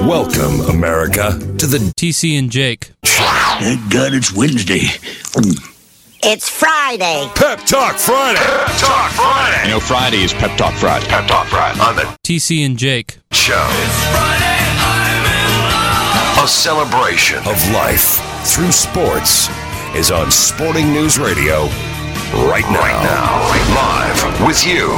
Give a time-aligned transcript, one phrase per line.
[0.00, 2.92] Welcome, America, to the TC and Jake.
[3.04, 4.80] Thank God it's Wednesday.
[6.24, 7.28] It's Friday.
[7.34, 8.38] Pep Talk Friday.
[8.40, 9.64] Pep Talk Friday.
[9.64, 11.06] You know, Friday is Pep Talk Friday.
[11.06, 13.18] Pep Talk Friday on the TC and Jake.
[13.32, 13.66] show.
[13.70, 14.58] It's Friday.
[14.80, 16.44] I'm it.
[16.44, 19.48] A celebration of life through sports
[19.94, 21.64] is on Sporting News Radio
[22.48, 22.80] right now.
[22.80, 24.32] Right now.
[24.40, 24.88] Live with you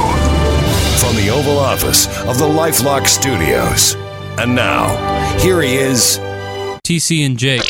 [0.99, 3.95] from the Oval Office of the Lifelock Studios.
[4.37, 6.19] And now, here he is,
[6.85, 7.61] TC and Jake.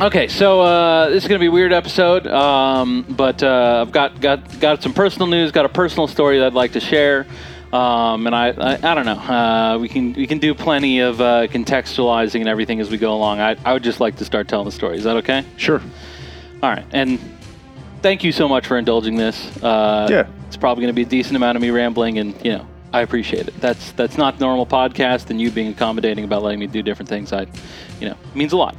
[0.00, 4.18] Okay, so uh, this is gonna be a weird episode, um, but uh, I've got,
[4.20, 7.26] got got some personal news, got a personal story that I'd like to share,
[7.70, 9.12] um, and I, I I don't know.
[9.18, 13.12] Uh, we can we can do plenty of uh, contextualizing and everything as we go
[13.12, 13.40] along.
[13.40, 14.96] I I would just like to start telling the story.
[14.96, 15.44] Is that okay?
[15.58, 15.82] Sure.
[16.62, 17.18] All right, and
[18.00, 19.62] thank you so much for indulging this.
[19.62, 20.26] Uh, Yeah.
[20.50, 23.02] It's probably going to be a decent amount of me rambling, and you know, I
[23.02, 23.60] appreciate it.
[23.60, 27.32] That's that's not normal podcast, and you being accommodating about letting me do different things,
[27.32, 27.46] I,
[28.00, 28.74] you know, means a lot.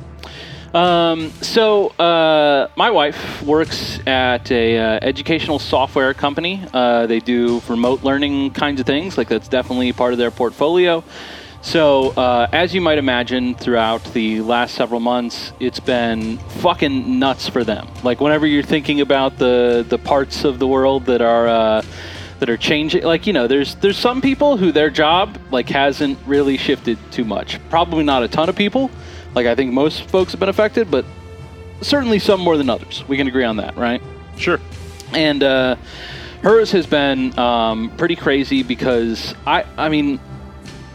[0.73, 6.61] Um, so uh, my wife works at a uh, educational software company.
[6.73, 11.05] Uh, they do remote learning kinds of things, like that's definitely part of their portfolio.
[11.63, 17.47] So, uh, as you might imagine, throughout the last several months, it's been fucking nuts
[17.47, 17.87] for them.
[18.03, 21.83] Like, whenever you're thinking about the the parts of the world that are uh,
[22.39, 26.17] that are changing, like you know, there's there's some people who their job like hasn't
[26.25, 27.59] really shifted too much.
[27.69, 28.89] Probably not a ton of people.
[29.35, 31.05] Like, I think most folks have been affected, but
[31.81, 33.03] certainly some more than others.
[33.07, 34.01] We can agree on that, right?
[34.35, 34.59] Sure.
[35.13, 35.75] and uh,
[36.41, 40.19] hers has been um, pretty crazy because I, I mean,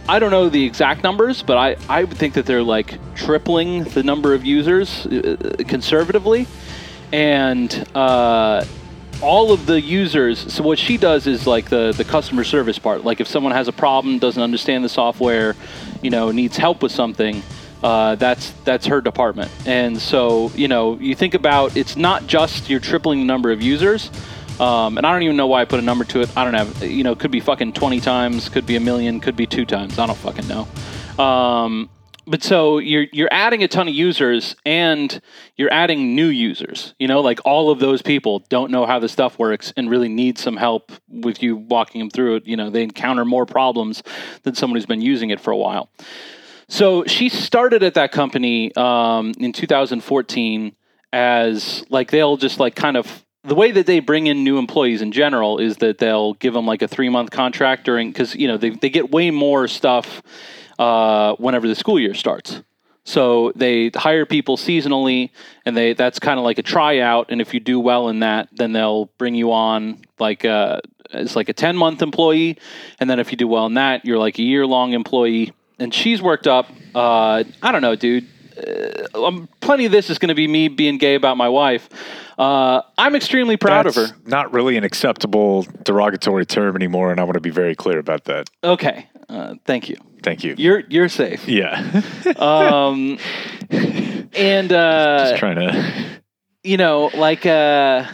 [0.08, 3.84] I don't know the exact numbers, but I, I would think that they're like tripling
[3.84, 6.46] the number of users uh, conservatively,
[7.12, 8.64] and uh,
[9.20, 10.52] all of the users.
[10.52, 13.04] So what she does is like the the customer service part.
[13.04, 15.56] Like if someone has a problem, doesn't understand the software,
[16.02, 17.42] you know, needs help with something.
[17.82, 22.70] Uh, that's that's her department, and so you know you think about it's not just
[22.70, 24.10] you're tripling the number of users,
[24.60, 26.36] um, and I don't even know why I put a number to it.
[26.36, 29.36] I don't have you know could be fucking twenty times, could be a million, could
[29.36, 29.98] be two times.
[29.98, 30.68] I don't fucking know.
[31.22, 31.90] Um,
[32.26, 35.20] but so you're you're adding a ton of users and
[35.56, 36.94] you're adding new users.
[36.98, 40.08] You know, like all of those people don't know how the stuff works and really
[40.08, 42.46] need some help with you walking them through it.
[42.46, 44.02] You know, they encounter more problems
[44.42, 45.88] than someone who's been using it for a while.
[46.68, 50.74] So she started at that company um, in 2014
[51.12, 55.02] as like they'll just like kind of the way that they bring in new employees
[55.02, 58.48] in general is that they'll give them like a three month contract during because you
[58.48, 60.22] know they, they get way more stuff
[60.78, 62.62] uh, whenever the school year starts.
[63.04, 65.30] So they hire people seasonally,
[65.64, 67.30] and they that's kind of like a tryout.
[67.30, 70.80] And if you do well in that, then they'll bring you on like uh,
[71.12, 72.58] as like a ten month employee.
[72.98, 75.52] And then if you do well in that, you're like a year long employee.
[75.78, 76.66] And she's worked up.
[76.94, 78.26] Uh, I don't know, dude.
[78.56, 81.88] Uh, um, plenty of this is going to be me being gay about my wife.
[82.38, 84.16] Uh, I'm extremely proud That's of her.
[84.26, 88.24] not really an acceptable derogatory term anymore, and I want to be very clear about
[88.24, 88.48] that.
[88.62, 89.96] Okay, uh, thank you.
[90.22, 90.54] Thank you.
[90.58, 91.46] You're you're safe.
[91.48, 92.02] yeah.
[92.36, 93.18] Um,
[93.70, 96.20] and uh, Just trying to.
[96.64, 98.04] you know, like uh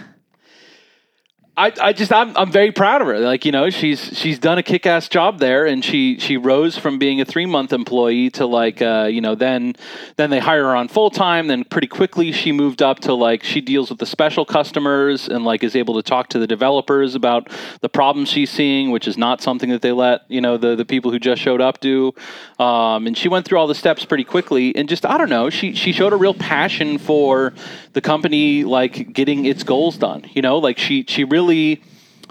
[1.54, 3.18] I, I just I'm I'm very proud of her.
[3.18, 6.98] Like you know, she's she's done a kick-ass job there, and she she rose from
[6.98, 9.76] being a three month employee to like uh, you know then
[10.16, 11.48] then they hire her on full time.
[11.48, 15.44] Then pretty quickly she moved up to like she deals with the special customers and
[15.44, 17.50] like is able to talk to the developers about
[17.82, 20.86] the problems she's seeing, which is not something that they let you know the the
[20.86, 22.14] people who just showed up do.
[22.58, 25.50] Um, and she went through all the steps pretty quickly, and just I don't know,
[25.50, 27.52] she she showed a real passion for
[27.92, 30.24] the company like getting its goals done.
[30.32, 31.82] You know, like she she really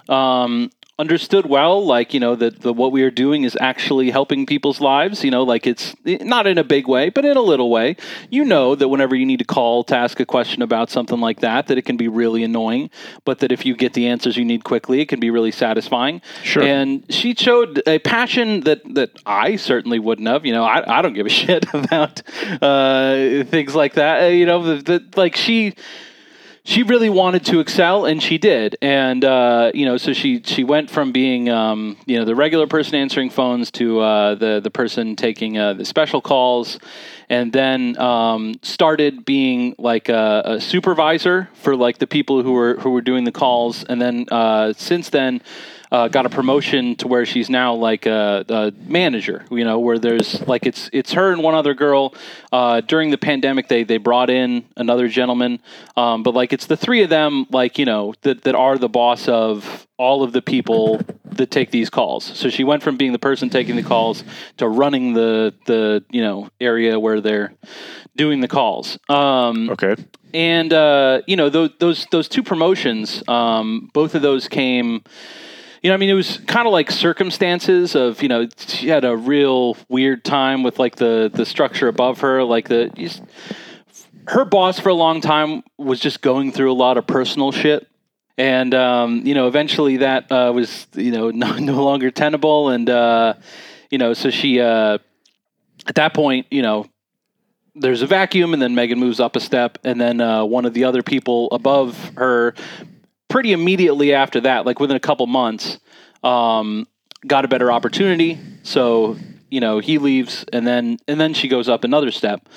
[0.10, 4.46] um, understood well, like you know that the, what we are doing is actually helping
[4.46, 5.24] people's lives.
[5.24, 7.98] You know, like it's not in a big way, but in a little way.
[8.30, 11.40] You know that whenever you need to call to ask a question about something like
[11.40, 12.92] that, that it can be really annoying,
[13.26, 16.22] but that if you get the answers you need quickly, it can be really satisfying.
[16.44, 16.64] Sure.
[16.64, 20.46] And she showed a passion that that I certainly wouldn't have.
[20.46, 22.22] You know, I, I don't give a shit about
[22.62, 24.24] uh, things like that.
[24.24, 25.74] Uh, you know, the, the, like she
[26.64, 28.78] she really wanted to excel and she did.
[28.82, 32.68] And uh, you know so she she went from being um, you know the regular
[32.68, 36.80] person answering phones to uh, the the person taking uh, the special calls
[37.30, 42.76] and then um, started being like a, a supervisor for like the people who were
[42.76, 43.84] who were doing the calls.
[43.86, 45.42] And then uh, since then
[45.92, 49.46] uh, got a promotion to where she's now like a, a manager.
[49.52, 52.14] You know, where there's like it's it's her and one other girl.
[52.52, 55.60] Uh, during the pandemic, they they brought in another gentleman,
[55.98, 58.90] um, but like it's the three of them, like you know that that are the
[58.90, 62.24] boss of all of the people that take these calls.
[62.26, 64.24] So she went from being the person taking the calls
[64.58, 67.54] to running the the you know area where they're
[68.16, 68.98] doing the calls.
[69.10, 69.96] Um, Okay.
[70.34, 75.04] and uh, you know those those those two promotions, um, both of those came.
[75.82, 79.04] You know, I mean, it was kind of like circumstances of you know she had
[79.04, 82.92] a real weird time with like the the structure above her, like the
[84.28, 87.88] her boss for a long time was just going through a lot of personal shit.
[88.38, 92.90] And um, you know, eventually that uh, was you know no, no longer tenable, and
[92.90, 93.34] uh,
[93.90, 95.00] you know, so she uh,
[95.88, 96.88] at that point, you know,
[97.76, 100.74] there's a vacuum, and then Megan moves up a step, and then uh, one of
[100.74, 102.54] the other people above her,
[103.32, 105.80] pretty immediately after that, like within a couple months,
[106.24, 106.88] um,
[107.26, 108.38] got a better opportunity.
[108.64, 109.18] So
[109.50, 112.48] you know he leaves, and then and then she goes up another step.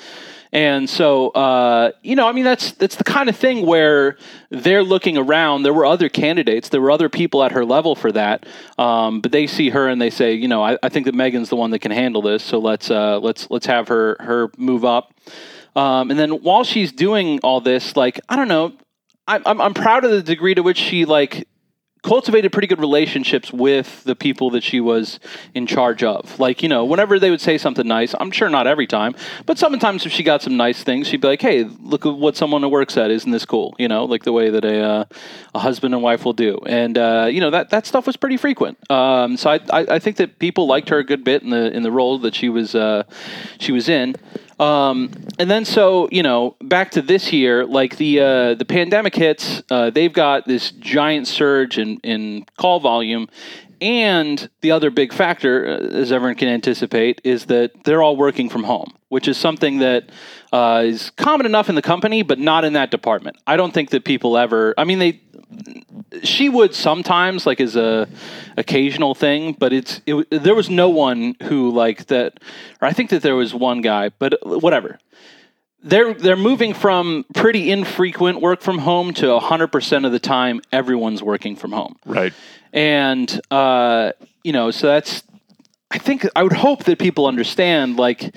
[0.51, 4.17] And so, uh, you know, I mean, that's that's the kind of thing where
[4.49, 5.63] they're looking around.
[5.63, 8.45] There were other candidates, there were other people at her level for that,
[8.77, 11.49] um, but they see her and they say, you know, I, I think that Megan's
[11.49, 12.41] the one that can handle this.
[12.41, 15.13] So let's uh, let's let's have her her move up.
[15.75, 18.71] Um, and then while she's doing all this, like I don't know,
[19.27, 21.47] I'm I'm, I'm proud of the degree to which she like
[22.05, 25.19] cultivated pretty good relationships with the people that she was
[25.55, 26.39] in charge of.
[26.39, 29.15] Like, you know, whenever they would say something nice, I'm sure not every time,
[29.47, 32.37] but sometimes if she got some nice things, she'd be like, hey, look at what
[32.37, 33.09] someone that works at.
[33.09, 33.75] Isn't this cool?
[33.79, 35.05] You know, like the way that a, uh,
[35.55, 36.59] a husband and wife will do.
[36.67, 38.77] And, uh, you know, that, that stuff was pretty frequent.
[38.91, 41.75] Um, so I, I, I think that people liked her a good bit in the,
[41.75, 43.03] in the role that she was, uh,
[43.59, 44.15] she was in.
[44.59, 49.15] Um, and then so you know back to this year, like the uh, the pandemic
[49.15, 53.27] hits, uh, they've got this giant surge in in call volume,
[53.81, 58.49] and the other big factor, uh, as everyone can anticipate, is that they're all working
[58.49, 60.09] from home, which is something that
[60.55, 63.35] uh, is common enough in the company, but not in that department.
[63.45, 64.73] I don't think that people ever.
[64.77, 65.19] I mean, they
[66.23, 68.07] she would sometimes like as a
[68.57, 72.39] occasional thing but it's it, there was no one who like that
[72.81, 74.97] or i think that there was one guy but whatever
[75.83, 81.21] they're they're moving from pretty infrequent work from home to 100% of the time everyone's
[81.21, 82.33] working from home Right.
[82.73, 84.11] and uh,
[84.43, 85.23] you know so that's
[85.91, 88.33] i think i would hope that people understand like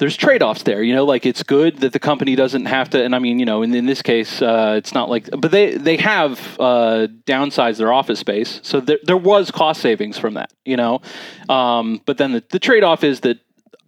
[0.00, 3.14] there's trade-offs there you know like it's good that the company doesn't have to and
[3.14, 5.96] i mean you know in, in this case uh, it's not like but they they
[5.96, 10.76] have uh, downsized their office space so there, there was cost savings from that you
[10.76, 11.00] know
[11.48, 13.38] um, but then the, the trade-off is that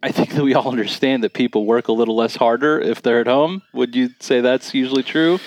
[0.02, 3.20] i think that we all understand that people work a little less harder if they're
[3.20, 5.40] at home would you say that's usually true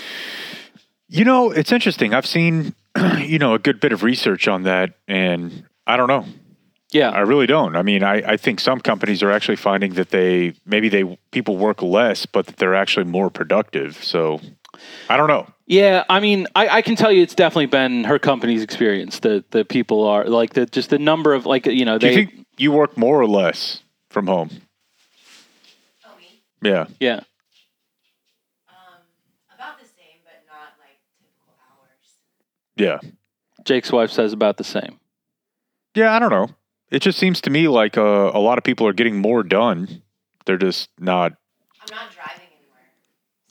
[1.07, 2.15] You know, it's interesting.
[2.15, 2.73] I've seen,
[3.19, 6.25] you know, a good bit of research on that, and I don't know.
[6.95, 7.75] Yeah I really don't.
[7.75, 11.57] I mean, I, I think some companies are actually finding that they maybe they people
[11.57, 14.01] work less, but that they're actually more productive.
[14.03, 14.39] So
[15.09, 15.47] I don't know.
[15.67, 19.51] Yeah, I mean, I, I can tell you it's definitely been her company's experience that
[19.51, 22.25] the people are like the just the number of like you know Do they you
[22.27, 24.49] think you work more or less from home?
[26.05, 26.43] Oh, me?
[26.61, 26.85] Yeah.
[26.99, 27.15] yeah
[28.69, 29.01] Um,
[29.53, 32.15] about the same, but not like typical hours.
[32.77, 32.99] Yeah.
[33.65, 34.99] Jake's wife says about the same.
[35.95, 36.49] Yeah, I don't know.
[36.91, 40.03] It just seems to me like uh, a lot of people are getting more done.
[40.45, 41.33] They're just not.
[41.81, 42.93] I'm not driving anywhere,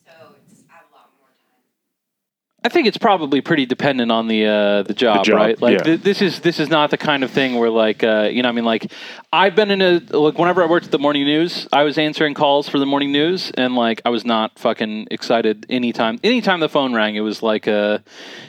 [0.06, 2.53] so it's I have a lot more time.
[2.66, 5.60] I think it's probably pretty dependent on the uh, the job, job, right?
[5.60, 5.82] Like yeah.
[5.82, 8.48] th- this is this is not the kind of thing where like uh, you know
[8.48, 8.90] I mean like
[9.30, 12.32] I've been in a like whenever I worked at the morning news, I was answering
[12.32, 16.70] calls for the morning news, and like I was not fucking excited anytime anytime the
[16.70, 18.02] phone rang, it was like a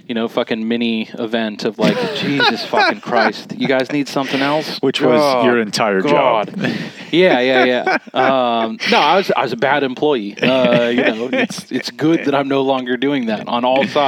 [0.07, 4.79] you know fucking mini event of like Jesus fucking Christ, you guys need something else,
[4.79, 6.55] Which was your entire God.
[6.55, 6.65] job.
[7.11, 7.97] yeah, yeah, yeah.
[8.13, 10.37] Um, no, I was I was a bad employee.
[10.41, 14.04] Uh, you know, it's it's good that I'm no longer doing that on all sides.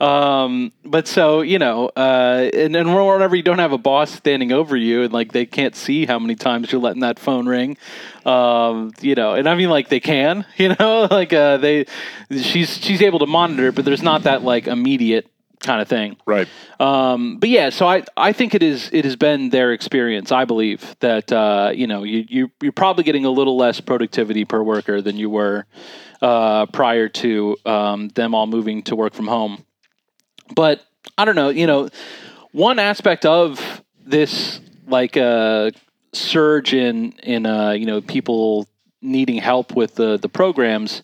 [0.00, 4.50] Um, but so you know, uh, and then whenever you don't have a boss standing
[4.50, 7.76] over you and like they can't see how many times you're letting that phone ring,
[8.24, 11.84] um, you know, and I mean like they can, you know, like uh, they,
[12.30, 16.16] she's she's able to monitor, but there's not that like immediate kind of thing.
[16.26, 16.48] right.
[16.78, 20.32] Um, but yeah, so I, I think it is it has been their experience.
[20.32, 24.44] I believe that uh, you know you, you you're probably getting a little less productivity
[24.44, 25.66] per worker than you were
[26.22, 29.64] uh, prior to um, them all moving to work from home.
[30.54, 30.84] But
[31.16, 31.88] I don't know, you know,
[32.52, 35.70] one aspect of this like uh,
[36.12, 38.66] surge in in uh, you know people
[39.02, 41.02] needing help with the the programs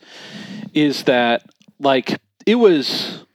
[0.74, 1.48] is that
[1.78, 3.25] like it was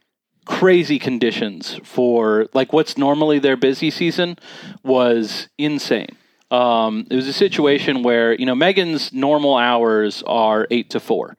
[0.44, 4.38] crazy conditions for like what's normally their busy season
[4.82, 6.16] was insane.
[6.50, 11.36] Um, it was a situation where you know Megan's normal hours are eight to four,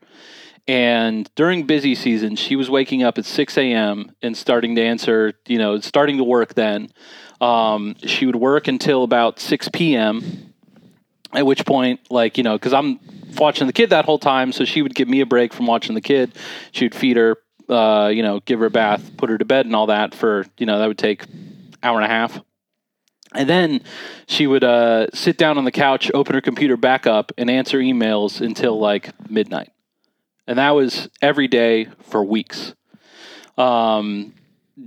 [0.68, 4.12] and during busy season she was waking up at six a.m.
[4.22, 6.56] and starting to answer, you know, starting to work.
[6.56, 6.92] Then
[7.42, 10.54] um, she would work until about six p.m.
[11.36, 13.00] At which point, like you know, because I'm
[13.38, 15.96] watching the kid that whole time, so she would give me a break from watching
[15.96, 16.32] the kid.
[16.72, 17.38] She would feed her,
[17.70, 20.46] uh, you know, give her a bath, put her to bed, and all that for
[20.58, 21.26] you know that would take
[21.82, 22.40] hour and a half.
[23.36, 23.82] And then
[24.28, 27.80] she would uh, sit down on the couch, open her computer back up, and answer
[27.80, 29.72] emails until like midnight.
[30.46, 32.76] And that was every day for weeks.
[33.58, 34.34] Um,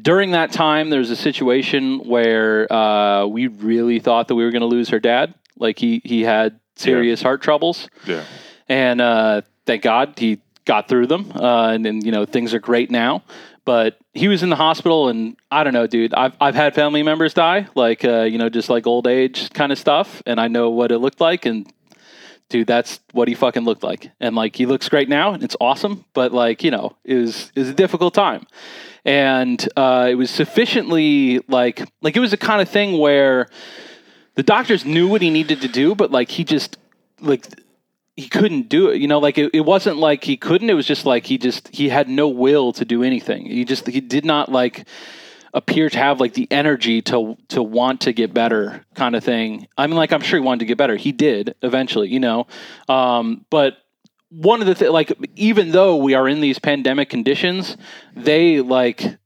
[0.03, 4.51] during that time, there was a situation where uh, we really thought that we were
[4.51, 5.35] going to lose her dad.
[5.59, 8.25] Like he he had serious heart troubles, Yeah.
[8.69, 12.59] and uh, thank God he got through them, uh, and, and you know things are
[12.59, 13.23] great now.
[13.65, 16.13] But he was in the hospital, and I don't know, dude.
[16.15, 19.73] I've I've had family members die, like uh, you know, just like old age kind
[19.73, 21.73] of stuff, and I know what it looked like, and
[22.49, 24.11] dude, that's what he fucking looked like.
[24.21, 26.05] And like he looks great now, and it's awesome.
[26.13, 28.47] But like you know, it was it was a difficult time,
[29.05, 33.49] and uh, it was sufficiently like like it was the kind of thing where
[34.35, 36.77] the doctors knew what he needed to do, but like he just
[37.21, 37.47] like
[38.17, 39.01] he couldn't do it.
[39.01, 40.71] You know, like it, it wasn't like he couldn't.
[40.71, 43.47] It was just like he just he had no will to do anything.
[43.47, 44.87] He just he did not like
[45.53, 49.69] appear to have like the energy to to want to get better kind of thing.
[49.77, 50.97] I mean, like I'm sure he wanted to get better.
[50.97, 52.47] He did eventually, you know.
[52.89, 53.79] Um, but
[54.31, 57.77] one of the th- like even though we are in these pandemic conditions,
[58.15, 59.19] they like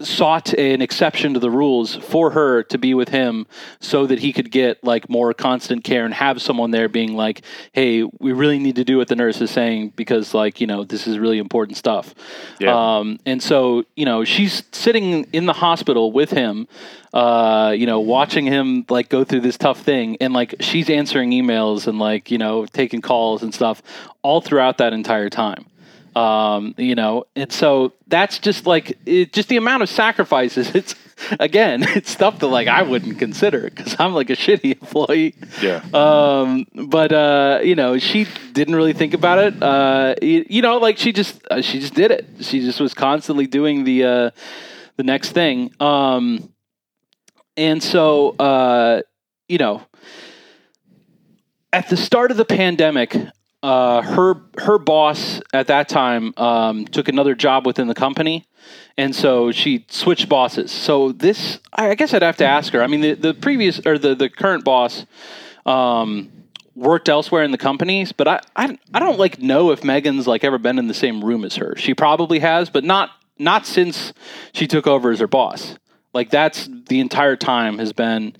[0.00, 3.46] sought an exception to the rules for her to be with him
[3.80, 7.42] so that he could get like more constant care and have someone there being like
[7.72, 10.84] hey we really need to do what the nurse is saying because like you know
[10.84, 12.14] this is really important stuff.
[12.60, 12.98] Yeah.
[12.98, 16.68] um, and so you know she's sitting in the hospital with him
[17.14, 20.18] uh, you know watching him like go through this tough thing.
[20.20, 23.82] And like she's answering emails and like you know taking calls and stuff
[24.20, 25.64] all throughout that entire time
[26.16, 30.74] um, you know, and so that's just like it, just the amount of sacrifices.
[30.74, 30.94] It's
[31.40, 35.34] again, it's stuff that like I wouldn't consider because I'm like a shitty employee.
[35.60, 35.82] Yeah.
[35.92, 39.62] Um, but uh, you know, she didn't really think about it.
[39.62, 42.26] Uh, you, you know, like she just uh, she just did it.
[42.40, 44.30] She just was constantly doing the uh,
[44.96, 45.72] the next thing.
[45.80, 46.52] Um,
[47.58, 49.02] and so uh,
[49.48, 49.82] you know,
[51.72, 53.14] at the start of the pandemic,
[53.62, 58.46] uh, her her boss at that time um, took another job within the company,
[58.96, 60.70] and so she switched bosses.
[60.70, 62.82] So this, I guess I'd have to ask her.
[62.82, 65.06] I mean, the, the previous or the the current boss
[65.64, 66.30] um,
[66.74, 70.44] worked elsewhere in the companies, but I, I I don't like know if Megan's like
[70.44, 71.74] ever been in the same room as her.
[71.76, 74.12] She probably has, but not not since
[74.52, 75.76] she took over as her boss.
[76.14, 78.36] Like that's the entire time has been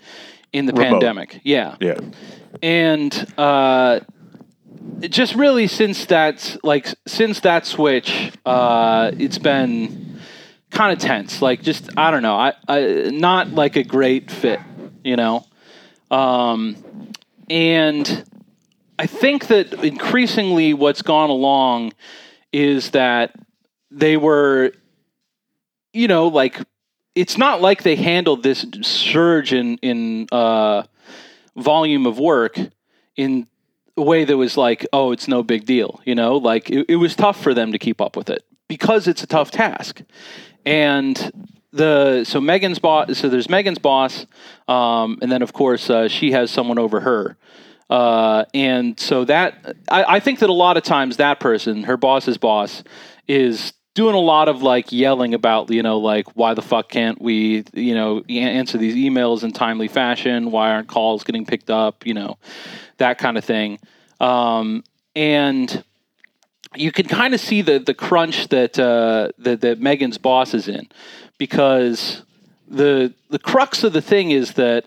[0.53, 0.93] in the Remote.
[0.93, 1.41] pandemic.
[1.45, 1.99] Yeah Yeah.
[2.63, 4.01] and uh,
[5.01, 10.19] just really since that like since that switch, uh, it's been
[10.71, 11.43] kind of tense.
[11.43, 14.61] Like just I don't know, I, I not like a great fit,
[15.05, 15.45] you know.
[16.11, 16.77] Um,
[17.51, 18.25] and
[18.99, 21.93] I think that increasingly what's gone along
[22.53, 23.35] is that
[23.91, 24.73] they were,
[25.93, 26.61] you know, like
[27.15, 30.85] it's not like they handled this surge in in uh,
[31.57, 32.59] volume of work
[33.17, 33.47] in
[33.97, 36.01] a way that was like, oh, it's no big deal.
[36.05, 39.09] You know, like it, it was tough for them to keep up with it because
[39.09, 40.03] it's a tough task.
[40.65, 43.19] And the so Megan's boss.
[43.19, 44.27] So there's Megan's boss,
[44.67, 47.37] um, and then of course uh, she has someone over her.
[47.89, 51.97] Uh, and so that I, I think that a lot of times that person, her
[51.97, 52.83] boss's boss,
[53.29, 57.21] is doing a lot of like yelling about you know like why the fuck can't
[57.21, 62.05] we you know answer these emails in timely fashion why aren't calls getting picked up
[62.05, 62.37] you know
[62.99, 63.79] that kind of thing.
[64.21, 64.85] Um,
[65.15, 65.85] and
[66.75, 70.69] you can kind of see the the crunch that uh, that that Megan's boss is
[70.69, 70.89] in
[71.39, 72.23] because
[72.69, 74.87] the the crux of the thing is that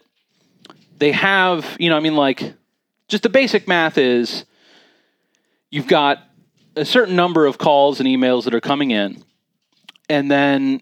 [0.98, 2.54] they have you know I mean like
[3.08, 4.46] just the basic math is
[5.72, 6.20] you've got
[6.76, 9.24] a certain number of calls and emails that are coming in
[10.10, 10.82] and then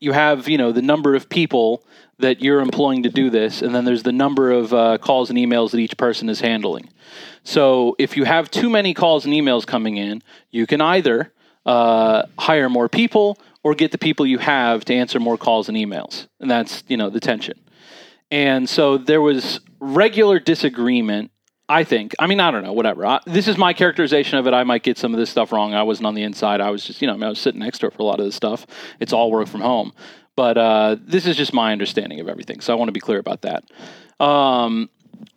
[0.00, 1.82] you have you know the number of people
[2.18, 5.38] that you're employing to do this and then there's the number of uh, calls and
[5.38, 6.88] emails that each person is handling
[7.44, 11.32] so if you have too many calls and emails coming in you can either
[11.66, 15.76] uh, hire more people or get the people you have to answer more calls and
[15.76, 17.58] emails and that's you know the tension
[18.30, 21.30] and so there was regular disagreement
[21.68, 22.14] I think.
[22.18, 22.72] I mean, I don't know.
[22.72, 23.04] Whatever.
[23.04, 24.54] I, this is my characterization of it.
[24.54, 25.74] I might get some of this stuff wrong.
[25.74, 26.62] I wasn't on the inside.
[26.62, 28.04] I was just, you know, I, mean, I was sitting next to her for a
[28.06, 28.66] lot of this stuff.
[29.00, 29.92] It's all work from home.
[30.38, 32.60] But uh, this is just my understanding of everything.
[32.60, 33.64] So I want to be clear about that.
[34.24, 34.88] Um,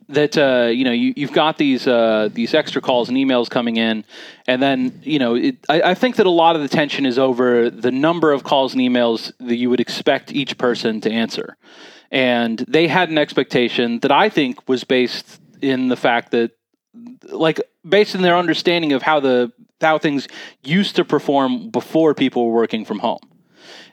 [0.09, 3.77] that uh, you know you, you've got these uh, these extra calls and emails coming
[3.77, 4.05] in,
[4.45, 7.17] and then you know it, I, I think that a lot of the tension is
[7.17, 11.57] over the number of calls and emails that you would expect each person to answer,
[12.11, 16.51] and they had an expectation that I think was based in the fact that
[17.23, 20.27] like based in their understanding of how the how things
[20.63, 23.30] used to perform before people were working from home.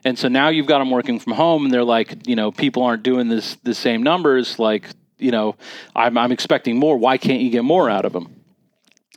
[0.04, 2.82] And so now you've got them working from home, and they're like, you know, people
[2.82, 4.58] aren't doing this the same numbers.
[4.58, 4.86] Like,
[5.18, 5.56] you know,
[5.94, 6.96] I'm, I'm expecting more.
[6.96, 8.34] Why can't you get more out of them?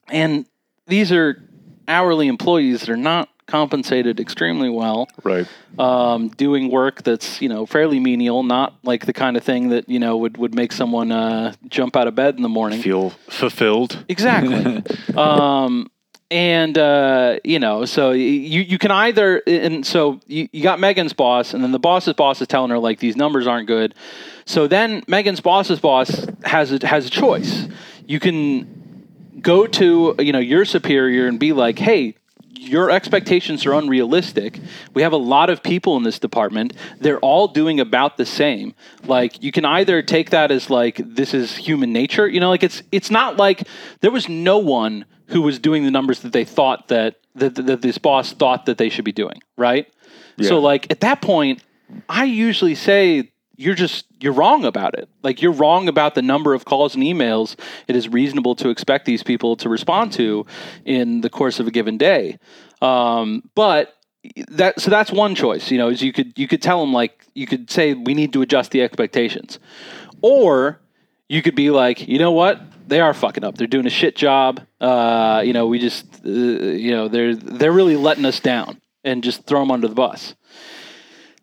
[0.10, 0.46] And
[0.88, 1.42] these are
[1.88, 5.46] hourly employees that are not compensated extremely well, Right.
[5.78, 9.90] um, doing work that's you know fairly menial, not like the kind of thing that
[9.90, 12.82] you know would would make someone uh, jump out of bed in the morning.
[12.82, 14.04] Feel fulfilled.
[14.08, 14.84] Exactly.
[15.18, 15.90] um,
[16.32, 21.12] and uh, you know, so you you can either and so you, you got Megan's
[21.12, 23.94] boss, and then the boss's boss is telling her like these numbers aren't good.
[24.46, 27.68] So then Megan's boss's boss has a, has a choice.
[28.08, 32.16] You can go to you know your superior and be like, hey.
[32.54, 34.60] Your expectations are unrealistic.
[34.94, 36.74] We have a lot of people in this department.
[37.00, 38.76] They're all doing about the same.
[39.04, 42.62] Like you can either take that as like this is human nature, you know, like
[42.62, 43.68] it's it's not like
[44.02, 47.82] there was no one who was doing the numbers that they thought that that, that
[47.82, 49.92] this boss thought that they should be doing, right?
[50.48, 51.64] So like at that point,
[52.10, 55.08] I usually say you're just you're wrong about it.
[55.24, 57.56] Like you're wrong about the number of calls and emails
[57.88, 60.46] it is reasonable to expect these people to respond to
[60.84, 62.38] in the course of a given day.
[62.82, 63.96] Um, but
[64.50, 65.72] that so that's one choice.
[65.72, 68.34] You know, is you could you could tell them like you could say we need
[68.34, 69.60] to adjust the expectations,
[70.22, 70.81] or
[71.32, 72.60] you could be like, you know what?
[72.88, 73.58] They are fucking up.
[73.58, 74.60] They're doing a shit job.
[74.82, 79.24] Uh, you know, we just, uh, you know, they're they're really letting us down, and
[79.24, 80.36] just throw them under the bus.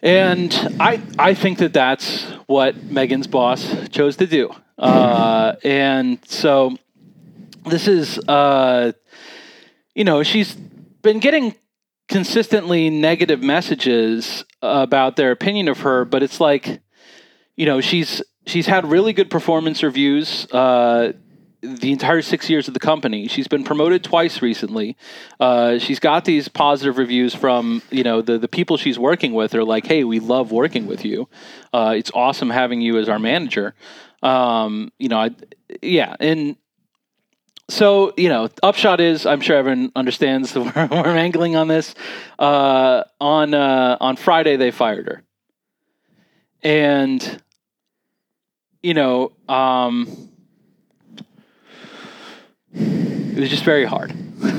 [0.02, 4.54] And I I think that that's what Megan's boss chose to do.
[4.76, 6.76] Uh, and so
[7.64, 8.92] this is, uh,
[9.94, 10.54] you know, she's
[11.00, 11.54] been getting
[12.08, 16.80] consistently negative messages about their opinion of her, but it's like,
[17.56, 20.50] you know, she's she's had really good performance reviews.
[20.52, 21.12] Uh,
[21.60, 23.26] the entire six years of the company.
[23.26, 24.96] She's been promoted twice recently.
[25.40, 29.54] Uh, she's got these positive reviews from you know the the people she's working with
[29.54, 31.28] are like, hey, we love working with you.
[31.72, 33.74] Uh, it's awesome having you as our manager.
[34.22, 35.30] Um, you know, I,
[35.82, 36.56] yeah, and
[37.68, 41.92] so you know, upshot is I'm sure everyone understands that we're, we're angling on this.
[42.38, 45.22] Uh, on uh, on Friday they fired her,
[46.62, 47.42] and
[48.82, 50.30] you know, um,
[52.72, 54.14] it was just very hard.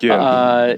[0.00, 0.14] Yeah.
[0.14, 0.76] Uh,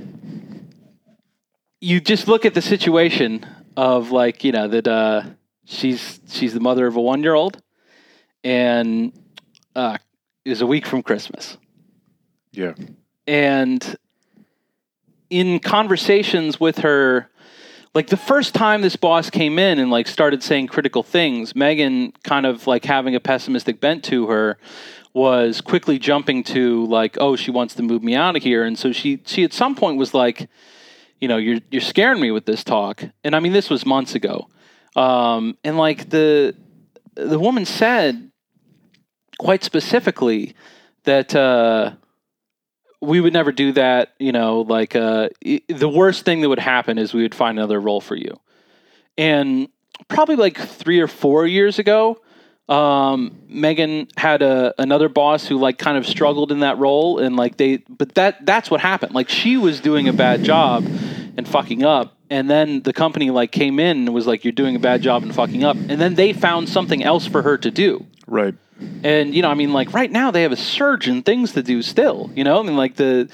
[1.81, 5.23] you just look at the situation of like you know that uh,
[5.65, 7.63] she's she's the mother of a one year old,
[8.45, 9.13] and
[9.75, 9.99] uh,
[10.45, 11.57] is a week from Christmas,
[12.53, 12.75] yeah.
[13.27, 13.97] and
[15.31, 17.30] in conversations with her
[17.95, 22.13] like the first time this boss came in and like started saying critical things megan
[22.25, 24.59] kind of like having a pessimistic bent to her
[25.13, 28.65] was quickly jumping to like oh she wants to move me out of here.
[28.65, 30.49] And so she she at some point was like
[31.21, 33.05] you know you're you're scaring me with this talk.
[33.25, 34.49] And i mean this was months ago.
[34.97, 36.55] Um and like the
[37.15, 38.31] the woman said
[39.39, 40.55] quite specifically
[41.05, 41.95] that uh
[43.01, 44.13] we would never do that.
[44.19, 45.31] You know, like uh,
[45.69, 48.39] the worst thing that would happen is we would find another role for you.
[49.19, 49.69] And
[50.09, 52.21] probably like three or four years ago,
[52.69, 57.37] um, Megan had a another boss who like kind of struggled in that role, and
[57.37, 59.13] like they, but that that's what happened.
[59.13, 60.85] Like she was doing a bad job
[61.37, 64.77] and fucking up, and then the company like came in and was like, "You're doing
[64.77, 67.71] a bad job and fucking up," and then they found something else for her to
[67.73, 68.07] do.
[68.29, 68.55] Right.
[69.03, 71.63] And you know, I mean, like right now they have a surge in things to
[71.63, 71.83] do.
[71.83, 73.29] Still, you know, I mean, like the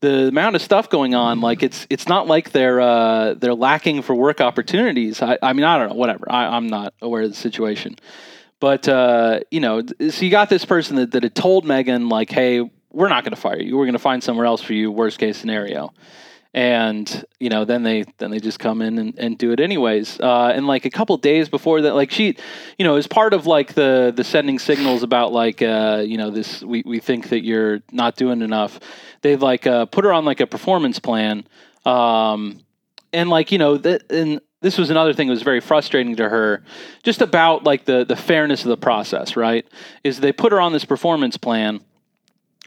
[0.00, 4.02] the amount of stuff going on, like it's it's not like they're uh, they're lacking
[4.02, 5.22] for work opportunities.
[5.22, 6.30] I, I mean, I don't know, whatever.
[6.30, 7.96] I, I'm not aware of the situation,
[8.60, 12.30] but uh, you know, so you got this person that, that had told Megan like,
[12.30, 13.76] "Hey, we're not going to fire you.
[13.76, 14.90] We're going to find somewhere else for you.
[14.90, 15.92] Worst case scenario."
[16.52, 20.18] And you know then they then they just come in and, and do it anyways
[20.20, 22.36] uh, and like a couple days before that like she
[22.76, 26.30] you know as part of like the the sending signals about like uh, you know
[26.30, 28.80] this we, we think that you're not doing enough
[29.22, 31.46] they like uh, put her on like a performance plan
[31.86, 32.60] um,
[33.12, 36.28] and like you know that and this was another thing that was very frustrating to
[36.28, 36.62] her,
[37.02, 39.36] just about like the the fairness of the process.
[39.36, 39.66] Right?
[40.04, 41.80] Is they put her on this performance plan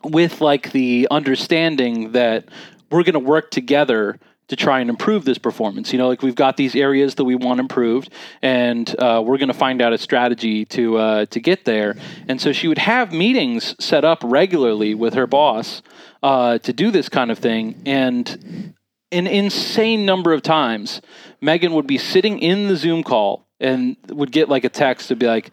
[0.04, 2.46] with like the understanding that
[2.94, 5.92] we're going to work together to try and improve this performance.
[5.92, 8.10] You know, like we've got these areas that we want improved,
[8.42, 11.96] and uh, we're going to find out a strategy to uh, to get there.
[12.28, 15.82] And so she would have meetings set up regularly with her boss
[16.22, 18.76] uh, to do this kind of thing, and
[19.12, 21.02] an insane number of times,
[21.42, 25.16] Megan would be sitting in the Zoom call and would get like a text to
[25.16, 25.52] be like,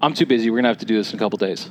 [0.00, 0.50] "I'm too busy.
[0.50, 1.70] We're going to have to do this in a couple days."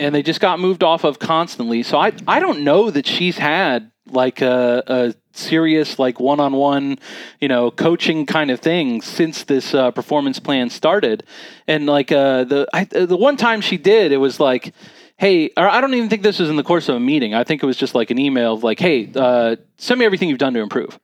[0.00, 1.82] And they just got moved off of constantly.
[1.82, 6.98] So I I don't know that she's had like a, a serious like one-on-one
[7.40, 11.22] you know coaching kind of thing since this uh, performance plan started.
[11.68, 14.74] And like uh, the I, the one time she did it was like
[15.18, 17.34] hey i don't even think this was in the course of a meeting.
[17.34, 20.28] I think it was just like an email of like hey uh, send me everything
[20.30, 20.98] you've done to improve.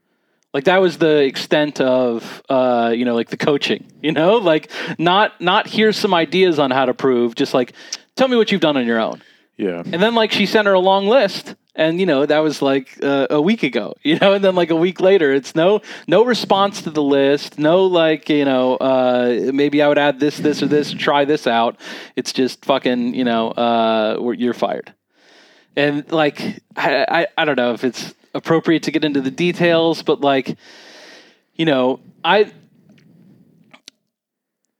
[0.54, 4.38] Like that was the extent of uh, you know like the coaching you know?
[4.38, 7.74] Like not not here's some ideas on how to prove just like
[8.16, 9.22] tell me what you've done on your own
[9.56, 9.82] Yeah.
[9.92, 12.98] and then like she sent her a long list, and you know that was like
[13.02, 16.24] uh, a week ago, you know, and then like a week later, it's no no
[16.24, 20.62] response to the list, no like you know uh, maybe I would add this this
[20.62, 21.76] or this, try this out.
[22.16, 24.92] It's just fucking you know uh, you're fired,
[25.76, 26.40] and like
[26.76, 30.56] I, I I don't know if it's appropriate to get into the details, but like
[31.54, 32.50] you know I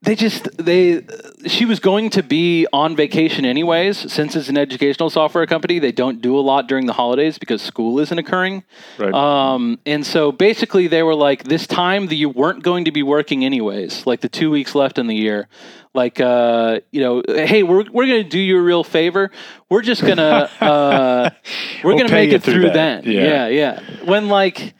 [0.07, 1.03] they just they
[1.45, 4.11] she was going to be on vacation anyways.
[4.11, 7.61] Since it's an educational software company they don't do a lot during the holidays because
[7.61, 8.63] school isn't occurring.
[8.97, 9.13] Right.
[9.13, 13.03] um, and so basically they were like this time that you weren't going to be
[13.03, 15.47] working anyways like the two weeks left in the year.
[15.93, 19.31] Like uh, you know hey we're, we're going to do you a real favor.
[19.69, 21.29] We're just going to uh,
[21.83, 23.03] we're We'll going to make it through through then.
[23.05, 23.47] Yeah.
[23.47, 24.05] yeah yeah.
[24.05, 24.73] When like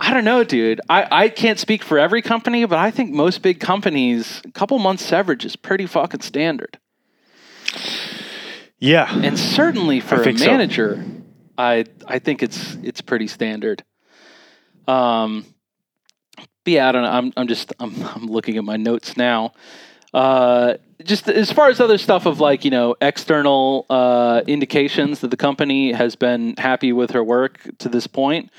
[0.00, 0.80] I don't know, dude.
[0.88, 4.78] I, I can't speak for every company, but I think most big companies, a couple
[4.78, 6.78] months severage is pretty fucking standard.
[8.78, 9.12] yeah.
[9.14, 10.46] And certainly for a think so.
[10.46, 11.04] manager,
[11.58, 13.84] I I think it's it's pretty standard.
[14.88, 15.44] Um,
[16.64, 17.10] but yeah, I don't know.
[17.10, 19.52] I'm I'm just I'm I'm looking at my notes now.
[20.14, 25.30] Uh, just as far as other stuff of like you know external uh, indications that
[25.30, 28.50] the company has been happy with her work to this point.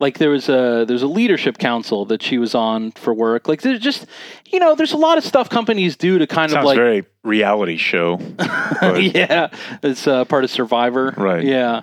[0.00, 3.48] Like there was a there's a leadership council that she was on for work.
[3.48, 4.06] Like there's just
[4.46, 6.80] you know there's a lot of stuff companies do to kind Sounds of like a
[6.80, 8.18] very reality show.
[8.82, 9.48] yeah,
[9.82, 11.14] it's uh, part of Survivor.
[11.16, 11.44] Right.
[11.44, 11.82] Yeah.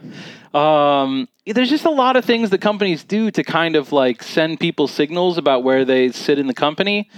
[0.54, 4.60] Um, there's just a lot of things that companies do to kind of like send
[4.60, 7.10] people signals about where they sit in the company.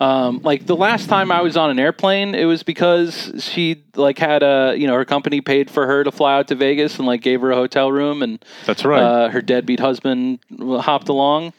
[0.00, 4.18] Um, like the last time I was on an airplane, it was because she like
[4.18, 7.06] had a you know her company paid for her to fly out to Vegas and
[7.06, 9.02] like gave her a hotel room and That's right.
[9.02, 11.52] uh, her deadbeat husband hopped along.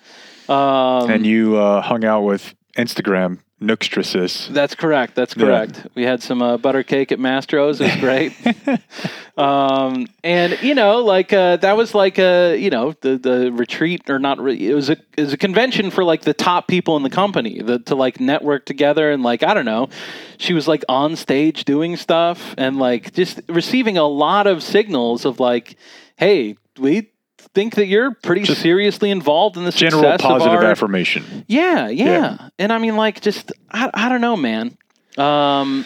[0.49, 4.47] Um, and you uh, hung out with Instagram nookstresses.
[4.49, 5.15] That's correct.
[5.15, 5.45] That's Yeah.
[5.45, 5.87] correct.
[5.95, 7.79] We had some uh, butter cake at Mastro's.
[7.81, 8.33] It was great.
[9.37, 14.09] um, and you know, like uh, that was like a you know the the retreat
[14.09, 14.39] or not.
[14.39, 17.09] Re- it was a it was a convention for like the top people in the
[17.09, 19.89] company the, to like network together and like I don't know.
[20.37, 25.25] She was like on stage doing stuff and like just receiving a lot of signals
[25.25, 25.77] of like,
[26.17, 27.09] hey, we
[27.53, 31.45] think that you're pretty seriously involved in the General success positive of our affirmation.
[31.47, 32.49] yeah, yeah, Yeah.
[32.59, 34.77] And I mean, like, just I, I don't know, man.
[35.17, 35.85] Um,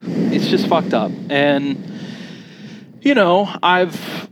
[0.00, 2.00] it's just fucked up, and
[3.00, 4.28] you know, I've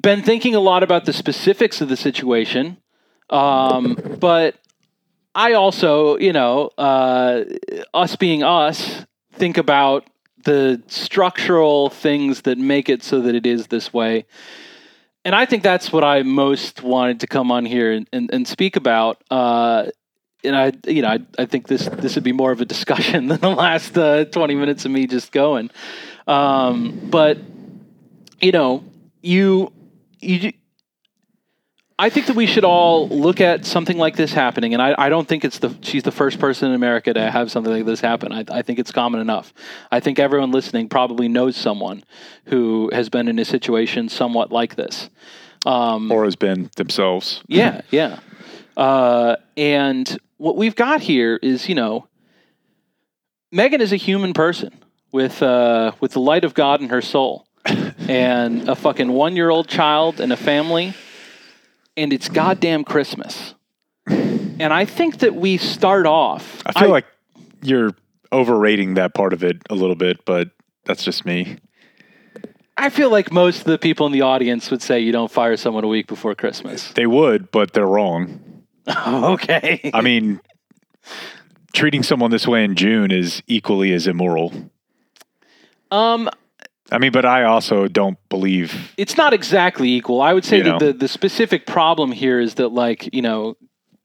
[0.00, 2.76] been thinking a lot about the specifics of the situation,
[3.30, 4.56] um, but
[5.34, 7.44] I also, you know, uh,
[7.92, 10.06] us being us, think about
[10.44, 14.26] the structural things that make it so that it is this way.
[15.24, 18.46] And I think that's what I most wanted to come on here and, and, and
[18.46, 19.22] speak about.
[19.30, 19.86] Uh,
[20.44, 23.28] and I, you know, I, I think this this would be more of a discussion
[23.28, 25.70] than the last uh, twenty minutes of me just going.
[26.26, 27.38] Um, but
[28.40, 28.84] you know,
[29.22, 29.72] you
[30.20, 30.52] you.
[31.96, 35.08] I think that we should all look at something like this happening, and I, I
[35.08, 38.00] don't think it's the she's the first person in America to have something like this
[38.00, 38.32] happen.
[38.32, 39.54] I, I think it's common enough.
[39.92, 42.02] I think everyone listening probably knows someone
[42.46, 45.08] who has been in a situation somewhat like this.
[45.66, 47.42] Um, Or has been themselves.
[47.48, 48.18] yeah, yeah.
[48.76, 52.08] Uh, and what we've got here is, you know,
[53.52, 54.72] Megan is a human person
[55.12, 57.46] with uh, with the light of God in her soul,
[58.08, 60.92] and a fucking one year old child and a family,
[61.96, 63.54] and it's goddamn Christmas.
[64.06, 66.62] And I think that we start off.
[66.66, 67.06] I feel like
[67.62, 67.90] you're
[68.32, 70.50] overrating that part of it a little bit, but
[70.84, 71.58] that's just me.
[72.76, 75.56] I feel like most of the people in the audience would say you don't fire
[75.56, 76.92] someone a week before Christmas.
[76.92, 78.64] They would, but they're wrong.
[79.06, 79.90] okay.
[79.94, 80.40] I mean,
[81.72, 84.52] treating someone this way in June is equally as immoral.
[85.90, 86.28] Um,
[86.94, 88.92] I mean, but I also don't believe.
[88.96, 90.22] it's not exactly equal.
[90.22, 90.78] I would say that know.
[90.78, 93.56] the the specific problem here is that like you know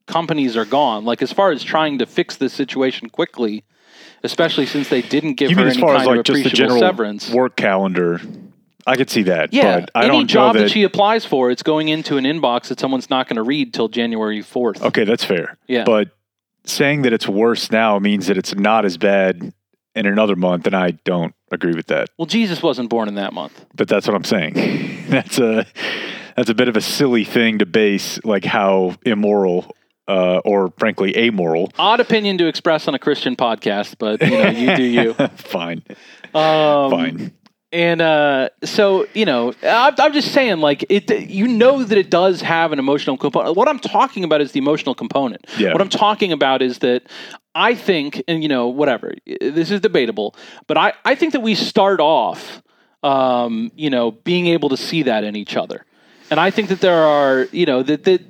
[0.08, 1.06] companies are gone.
[1.06, 3.63] Like as far as trying to fix this situation quickly,
[4.23, 6.49] especially since they didn't give You her any far kind as of like just the
[6.49, 7.30] appreciable general severance.
[7.32, 8.19] work calendar?
[8.88, 9.54] I could see that.
[9.54, 10.71] Yeah, but I any don't job know that, that.
[10.71, 13.88] she applies for, it's going into an inbox that someone's not going to read till
[13.88, 14.82] January fourth.
[14.82, 15.58] okay, that's fair.
[15.67, 15.84] Yeah.
[15.84, 16.10] But
[16.65, 19.54] saying that it's worse now means that it's not as bad
[19.99, 22.09] in another month, and I don't agree with that.
[22.17, 23.65] Well, Jesus wasn't born in that month.
[23.75, 24.53] But that's what I'm saying.
[25.09, 25.65] that's a
[26.35, 29.75] that's a bit of a silly thing to base like how immoral
[30.07, 31.71] uh, or frankly amoral.
[31.77, 35.13] Odd opinion to express on a Christian podcast, but you know, you do you.
[35.35, 35.83] Fine,
[36.33, 37.31] Um, fine.
[37.71, 41.29] And uh, so, you know, I'm, I'm just saying, like, it.
[41.29, 43.55] You know that it does have an emotional component.
[43.55, 45.45] What I'm talking about is the emotional component.
[45.58, 45.71] Yeah.
[45.73, 47.03] What I'm talking about is that
[47.53, 49.13] I think, and you know, whatever.
[49.39, 52.63] This is debatable, but I I think that we start off,
[53.03, 55.86] um, you know, being able to see that in each other,
[56.32, 58.21] and I think that there are, you know, that that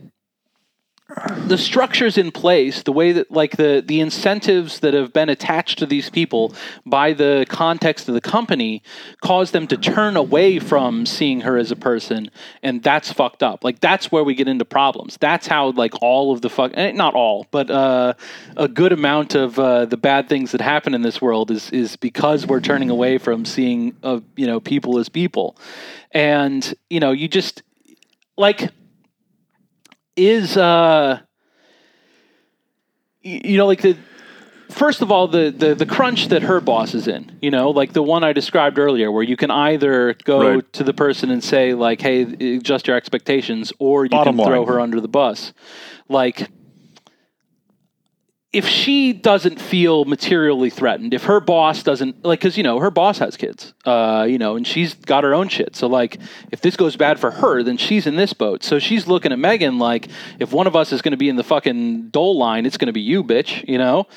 [1.47, 5.79] the structures in place, the way that like the the incentives that have been attached
[5.79, 6.53] to these people
[6.85, 8.83] by the context of the company
[9.21, 12.29] cause them to turn away from seeing her as a person
[12.61, 13.63] and that's fucked up.
[13.63, 15.17] Like that's where we get into problems.
[15.19, 18.13] That's how like all of the fuck eh, not all, but uh,
[18.55, 21.95] a good amount of uh, the bad things that happen in this world is is
[21.95, 25.57] because we're turning away from seeing uh, you know people as people.
[26.11, 27.63] And you know, you just
[28.37, 28.71] like
[30.19, 31.19] is uh
[33.21, 33.97] you know like the
[34.69, 37.93] first of all the, the the crunch that her boss is in you know like
[37.93, 40.73] the one i described earlier where you can either go Right.
[40.73, 42.21] to the person and say like hey
[42.57, 44.67] adjust your expectations or you Bottom can throw line.
[44.67, 45.53] her under the bus
[46.07, 46.49] like
[48.51, 52.89] if she doesn't feel materially threatened, if her boss doesn't like, because you know her
[52.89, 55.75] boss has kids, uh, you know, and she's got her own shit.
[55.75, 56.17] So like,
[56.51, 58.63] if this goes bad for her, then she's in this boat.
[58.63, 60.07] So she's looking at Megan like,
[60.39, 62.87] if one of us is going to be in the fucking dole line, it's going
[62.87, 63.67] to be you, bitch.
[63.67, 64.07] You know,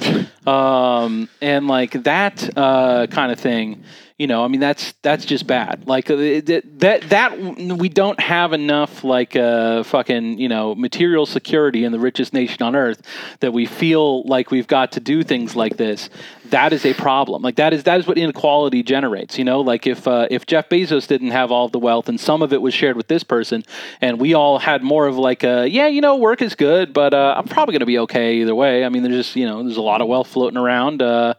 [0.51, 3.85] um, and like that uh, kind of thing.
[4.23, 5.89] You know, I mean, that's that's just bad.
[5.89, 11.83] Like uh, that that we don't have enough like uh, fucking you know material security
[11.83, 13.03] in the richest nation on earth
[13.41, 16.09] that we feel like we've got to do things like this.
[16.53, 17.41] That is a problem.
[17.41, 19.39] Like that is that is what inequality generates.
[19.39, 22.43] You know, like if uh, if Jeff Bezos didn't have all the wealth and some
[22.43, 23.65] of it was shared with this person,
[24.03, 27.15] and we all had more of like a yeah, you know, work is good, but
[27.15, 28.85] uh, I'm probably going to be okay either way.
[28.85, 31.01] I mean, there's just you know, there's a lot of wealth floating around.
[31.01, 31.35] Uh,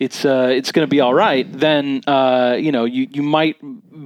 [0.00, 1.46] it's uh, it's going to be all right.
[1.52, 3.56] Then uh, you know you you might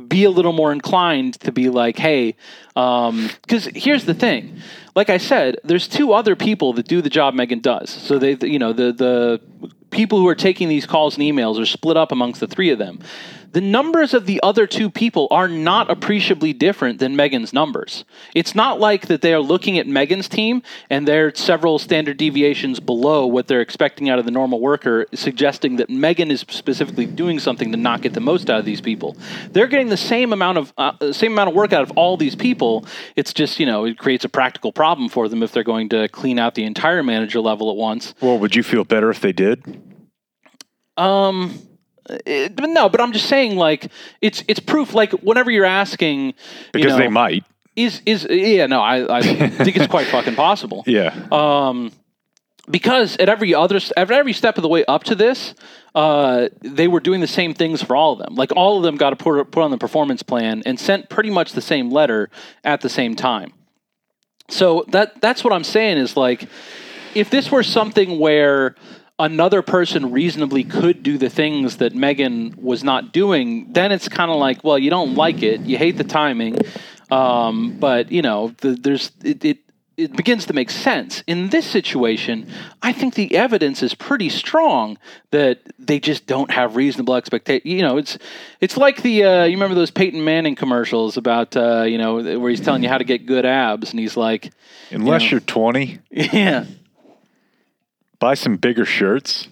[0.08, 2.36] be a little more inclined to be like, hey,
[2.74, 4.60] because here's the thing.
[4.94, 7.90] Like I said, there's two other people that do the job Megan does.
[7.90, 9.40] So they, you know, the the
[9.90, 12.78] people who are taking these calls and emails are split up amongst the three of
[12.78, 13.00] them.
[13.52, 18.06] The numbers of the other two people are not appreciably different than Megan's numbers.
[18.34, 22.80] It's not like that they are looking at Megan's team and they're several standard deviations
[22.80, 27.38] below what they're expecting out of the normal worker, suggesting that Megan is specifically doing
[27.38, 29.18] something to not get the most out of these people.
[29.50, 32.34] They're getting the same amount of uh, same amount of work out of all these
[32.34, 32.86] people.
[33.16, 36.08] It's just you know it creates a practical problem for them if they're going to
[36.08, 38.14] clean out the entire manager level at once.
[38.22, 39.62] Well, would you feel better if they did?
[40.96, 41.58] Um,
[42.08, 44.94] it, but no, but I'm just saying, like, it's it's proof.
[44.94, 46.32] Like, whenever you're asking, you
[46.72, 47.44] Because know, they might.
[47.76, 50.84] is is yeah, no, I I think it's quite fucking possible.
[50.86, 51.14] Yeah.
[51.30, 51.92] Um,
[52.70, 55.54] because at every other at every step of the way up to this,
[55.94, 58.34] uh, they were doing the same things for all of them.
[58.36, 61.30] Like all of them got to put put on the performance plan and sent pretty
[61.30, 62.30] much the same letter
[62.62, 63.52] at the same time.
[64.48, 66.48] So that that's what I'm saying is like,
[67.14, 68.74] if this were something where
[69.18, 74.30] another person reasonably could do the things that Megan was not doing, then it's kind
[74.30, 76.58] of like, well, you don't like it, you hate the timing,
[77.10, 79.58] um, but you know, the, there's it, it
[79.96, 81.22] it begins to make sense.
[81.26, 82.48] In this situation,
[82.80, 84.98] I think the evidence is pretty strong
[85.30, 87.68] that they just don't have reasonable expectation.
[87.68, 88.18] You know, it's
[88.60, 92.50] it's like the uh, you remember those Peyton Manning commercials about uh, you know where
[92.50, 94.50] he's telling you how to get good abs, and he's like,
[94.90, 95.28] Unless know.
[95.28, 96.64] you're 20, yeah,
[98.22, 99.48] buy some bigger shirts.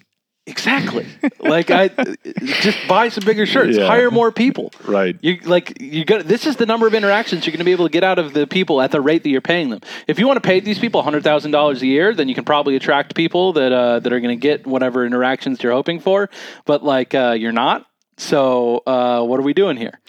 [0.47, 1.05] exactly.
[1.39, 1.89] like I
[2.65, 3.85] just buy some bigger shirts, Yeah.
[3.85, 4.71] hire more people.
[4.85, 5.15] Right.
[5.21, 7.85] You like you got this is the number of interactions you're going to be able
[7.87, 9.81] to get out of the people at the rate that you're paying them.
[10.07, 12.45] If you want to pay these people hundred thousand dollars a year, then you can
[12.45, 16.29] probably attract people that uh, that are going to get whatever interactions you're hoping for.
[16.65, 17.85] But like uh, you're not.
[18.17, 19.99] So uh, what are we doing here?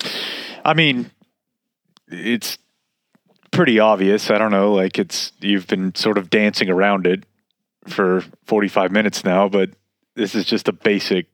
[0.65, 1.11] I mean,
[2.09, 2.59] it's
[3.51, 4.31] pretty obvious.
[4.31, 7.25] I don't know, like it's you've been sort of dancing around it
[7.87, 9.71] for 45 minutes now, but
[10.15, 11.27] this is just a basic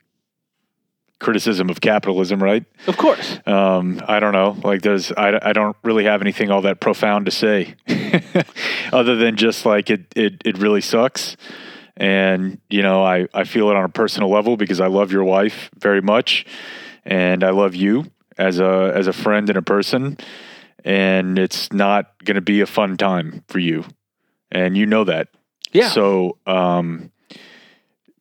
[1.19, 2.65] criticism of capitalism, right?
[2.87, 3.39] Of course.
[3.45, 4.57] Um, I don't know.
[4.63, 7.75] Like, there's, I, I don't really have anything all that profound to say,
[8.93, 11.37] other than just like it, it, it really sucks.
[11.99, 15.25] And you know, I, I feel it on a personal level because I love your
[15.25, 16.47] wife very much,
[17.05, 18.05] and I love you
[18.39, 20.17] as a as a friend and a person.
[20.85, 23.85] And it's not going to be a fun time for you,
[24.53, 25.29] and you know that.
[25.73, 25.89] Yeah.
[25.89, 27.11] So, um,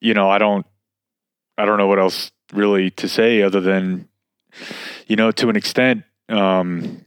[0.00, 0.66] you know, I don't,
[1.56, 4.08] I don't know what else really to say other than,
[5.06, 7.04] you know, to an extent, um,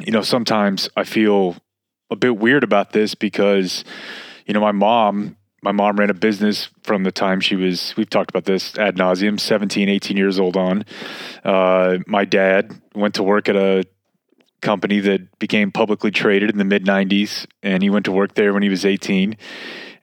[0.00, 1.56] you know, sometimes I feel
[2.10, 3.84] a bit weird about this because,
[4.46, 8.08] you know, my mom, my mom ran a business from the time she was, we've
[8.08, 10.84] talked about this ad nauseum, 17, 18 years old on.
[11.44, 13.84] Uh, my dad went to work at a
[14.60, 18.52] company that became publicly traded in the mid 90s, and he went to work there
[18.52, 19.36] when he was 18.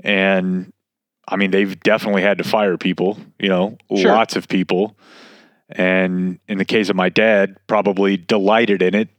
[0.02, 0.72] And
[1.28, 4.12] I mean, they've definitely had to fire people, you know, Sure.
[4.12, 4.96] lots of people.
[5.70, 9.10] And in the case of my dad, probably delighted in it.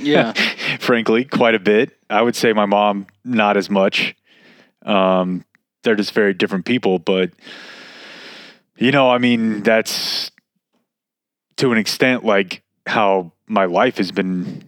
[0.00, 0.32] Yeah.
[0.80, 1.96] Frankly, quite a bit.
[2.08, 4.16] I would say my mom, not as much.
[4.86, 5.44] Um,
[5.82, 6.98] they're just very different people.
[6.98, 7.32] But,
[8.78, 10.30] you know, I mean, that's
[11.56, 14.64] to an extent like how my life has been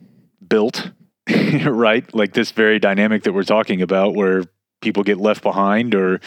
[0.47, 0.91] built,
[1.65, 2.15] right?
[2.15, 4.45] Like this very dynamic that we're talking about where
[4.81, 6.21] people get left behind or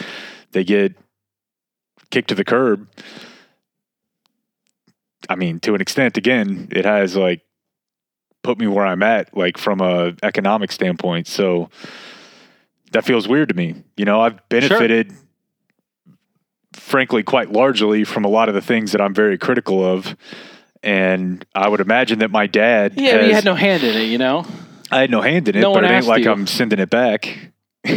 [0.52, 0.94] they get
[2.10, 2.88] kicked to the curb.
[5.28, 7.42] I mean, to an extent, again, it has like
[8.42, 11.26] put me where I'm at, like from a economic standpoint.
[11.26, 11.70] So
[12.92, 13.82] that feels weird to me.
[13.96, 15.12] You know, I've benefited,
[16.72, 20.14] frankly, quite largely from a lot of the things that I'm very critical of.
[20.84, 24.04] And I would imagine that my dad, Yeah, but you had no hand in it,
[24.04, 24.44] you know?
[24.90, 26.30] I had no hand in it, No but it ain't like you.
[26.30, 27.50] I'm sending it back.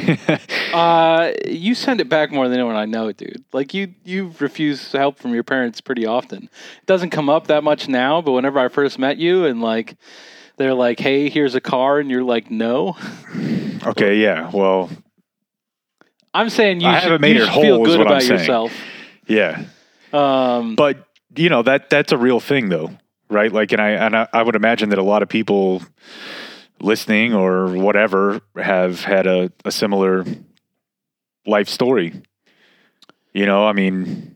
[0.73, 3.43] Uh, you send it back more than anyone I know, dude.
[3.54, 6.43] Like you, you refuse help from your parents pretty often.
[6.43, 9.95] It doesn't come up that much now, but whenever I first met you, and like,
[10.58, 12.97] they're like, "Hey, here's a car," and you're like, "No."
[13.86, 14.52] okay, yeah.
[14.54, 14.89] Well,
[16.34, 18.13] I'm saying you I haven't made you it should feel whole is good what I'm
[18.13, 18.39] about saying.
[18.41, 18.73] yourself.
[19.26, 19.63] yeah.
[20.13, 21.07] Um, But
[21.38, 22.91] you know that that's a real thing, though,
[23.30, 23.52] right?
[23.52, 25.82] Like, and I and I, I would imagine that a lot of people
[26.80, 30.26] listening or whatever have had a, a similar
[31.45, 32.21] life story.
[33.34, 34.36] You know, I mean,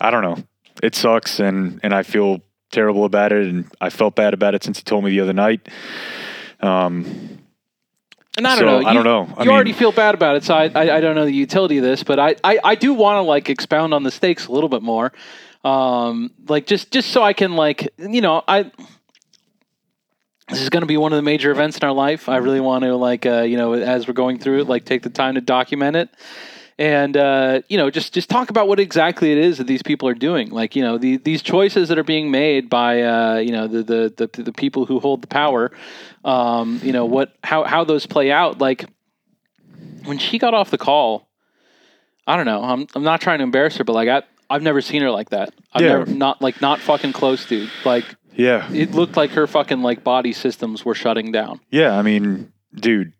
[0.00, 0.36] I don't know.
[0.82, 2.40] It sucks, and and I feel
[2.72, 5.32] terrible about it, and I felt bad about it since he told me the other
[5.32, 5.68] night.
[6.60, 7.38] Um,
[8.36, 8.88] And I don't So, know.
[8.88, 9.34] I don't know.
[9.36, 11.78] I you already feel bad about it, so I, I, I don't know the utility
[11.78, 14.52] of this, but I, I, I do want to like expound on the stakes a
[14.52, 15.12] little bit more,
[15.66, 18.70] um, like just just so I can like you know I.
[20.48, 22.28] This is going to be one of the major events in our life.
[22.28, 25.02] I really want to like uh, you know as we're going through it, like take
[25.02, 26.08] the time to document it,
[26.78, 30.08] and uh, you know just just talk about what exactly it is that these people
[30.08, 30.50] are doing.
[30.50, 33.82] Like you know the, these choices that are being made by uh, you know the,
[33.82, 35.72] the the the people who hold the power.
[36.24, 38.60] Um, you know what how how those play out.
[38.60, 38.84] Like
[40.04, 41.28] when she got off the call,
[42.24, 42.62] I don't know.
[42.62, 45.30] I'm I'm not trying to embarrass her, but like I I've never seen her like
[45.30, 45.52] that.
[45.72, 45.88] I've Yeah.
[45.98, 47.70] never not like not fucking close, dude.
[47.84, 48.04] Like
[48.34, 51.60] yeah, it looked like her fucking like body systems were shutting down.
[51.70, 53.12] Yeah, I mean, dude,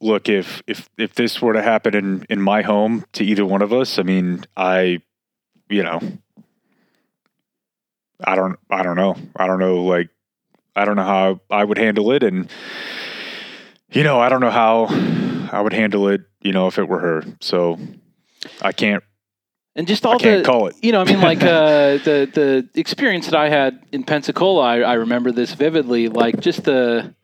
[0.00, 3.62] look if if if this were to happen in in my home to either one
[3.62, 5.00] of us, I mean, I
[5.68, 6.00] you know,
[8.24, 9.16] I don't I don't know.
[9.36, 10.08] I don't know like
[10.74, 12.50] I don't know how I would handle it and
[13.90, 14.86] you know, I don't know how
[15.52, 17.22] I would handle it, you know, if it were her.
[17.40, 17.78] So
[18.60, 19.02] I can't
[19.76, 20.76] And just all can't the call it.
[20.82, 22.28] you know, I mean, like uh, the
[22.72, 26.08] the experience that I had in Pensacola, I, I remember this vividly.
[26.08, 27.14] Like just the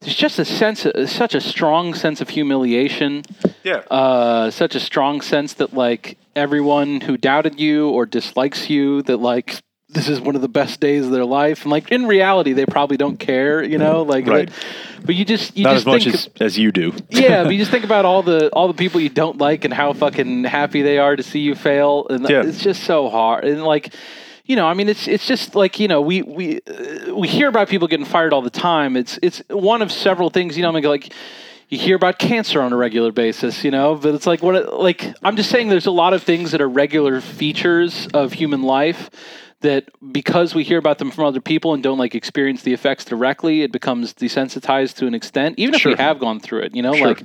[0.00, 3.22] there's just a sense, of, such a strong sense of humiliation.
[3.64, 3.82] Yeah.
[3.90, 9.18] uh, such a strong sense that like everyone who doubted you or dislikes you that
[9.18, 12.52] like this is one of the best days of their life and like in reality
[12.52, 14.50] they probably don't care you know like Right.
[15.04, 16.92] but you just you Not just as much think as, as you do.
[17.10, 19.72] yeah but you just think about all the all the people you don't like and
[19.72, 22.42] how fucking happy they are to see you fail and Yeah.
[22.44, 23.94] it's just so hard and like
[24.44, 27.48] you know, I mean, it's it's just like you know, we we uh, we hear
[27.48, 28.96] about people getting fired all the time.
[28.96, 30.56] It's it's one of several things.
[30.56, 31.12] You know, I mean, like
[31.68, 33.62] you hear about cancer on a regular basis.
[33.62, 35.68] You know, but it's like what like I'm just saying.
[35.68, 39.10] There's a lot of things that are regular features of human life
[39.60, 43.04] that because we hear about them from other people and don't like experience the effects
[43.04, 45.58] directly, it becomes desensitized to an extent.
[45.58, 47.08] Even if we have gone through it, you know, Sure.
[47.08, 47.22] like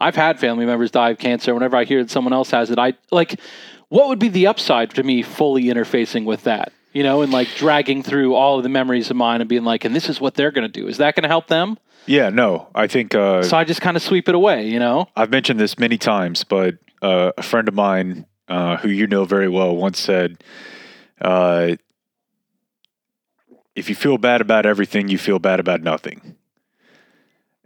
[0.00, 1.54] I've had family members die of cancer.
[1.54, 3.40] Whenever I hear that someone else has it, I like.
[3.88, 6.72] What would be the upside to me fully interfacing with that?
[6.92, 9.84] you know, and like dragging through all of the memories of mine and being like,
[9.84, 10.88] and this is what they're going to do.
[10.88, 11.76] Is that going to help them?
[12.06, 15.06] Yeah, no, I think uh, So I just kind of sweep it away, you know?
[15.14, 19.26] I've mentioned this many times, but uh, a friend of mine uh, who you know
[19.26, 20.42] very well once said,
[21.20, 21.76] uh,
[23.74, 26.36] "If you feel bad about everything, you feel bad about nothing."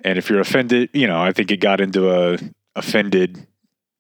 [0.03, 2.39] And if you're offended, you know, I think it got into a
[2.75, 3.47] offended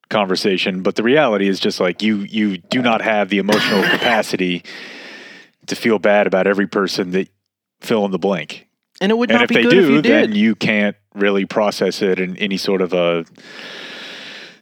[0.08, 4.64] conversation, but the reality is just like you you do not have the emotional capacity
[5.66, 7.28] to feel bad about every person that
[7.80, 8.66] fill in the blank.
[9.00, 10.96] And it would And not if be they good do, if you then you can't
[11.14, 13.24] really process it in any sort of a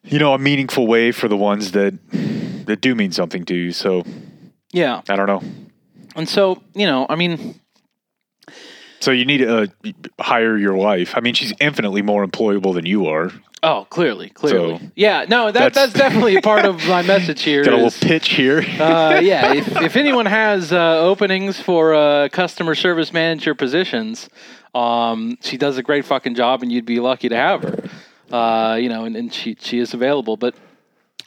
[0.05, 1.95] you know a meaningful way for the ones that
[2.67, 3.73] that do mean something to you.
[3.73, 4.05] So
[4.73, 5.03] yeah.
[5.09, 5.43] I don't know.
[6.17, 7.61] And so, you know, I mean,
[9.01, 9.67] So you need to uh,
[10.21, 11.13] hire your wife.
[11.17, 13.31] I mean, she's infinitely more employable than you are.
[13.63, 14.79] oh, clearly, clearly.
[14.79, 17.63] So, yeah, no, that, that's- that's, definitely a part of my message here.
[17.65, 18.59] Got a is- little pitch here.
[18.81, 24.29] uh, yeah, if, if anyone has uh, openings for uh, customer service manager positions,
[24.75, 27.85] um, she does a great fucking job, and you'd be lucky to have her.
[28.31, 30.37] Uh, you know, and, and she she is available.
[30.37, 30.55] But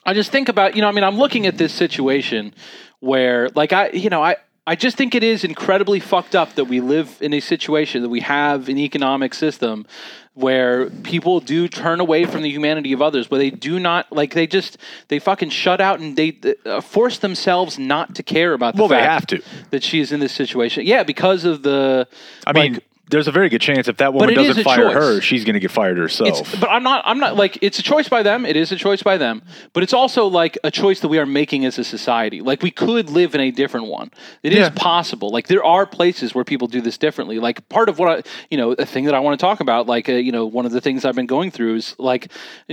[0.05, 2.53] I just think about you know, I mean, I'm looking at this situation
[3.01, 4.37] where, like, I you know, I.
[4.67, 8.09] I just think it is incredibly fucked up that we live in a situation that
[8.09, 9.87] we have an economic system
[10.35, 14.35] where people do turn away from the humanity of others, where they do not like
[14.35, 14.77] they just
[15.07, 16.37] they fucking shut out and they
[16.67, 19.41] uh, force themselves not to care about the Well, they fact have to.
[19.71, 20.85] that she is in this situation.
[20.85, 22.07] Yeah, because of the.
[22.45, 24.93] I mean, like, there's a very good chance if that woman doesn't fire choice.
[24.93, 26.29] her, she's going to get fired herself.
[26.39, 27.03] It's, but I'm not.
[27.05, 28.45] I'm not like it's a choice by them.
[28.45, 29.43] It is a choice by them.
[29.73, 32.41] But it's also like a choice that we are making as a society.
[32.41, 34.09] Like we could live in a different one.
[34.41, 34.69] It is Yeah.
[34.75, 35.29] possible.
[35.29, 37.37] Like there are places where people do this differently.
[37.39, 39.85] Like part of what I, you know, a thing that I want to talk about.
[39.87, 42.31] Like uh, you know, one of the things I've been going through is like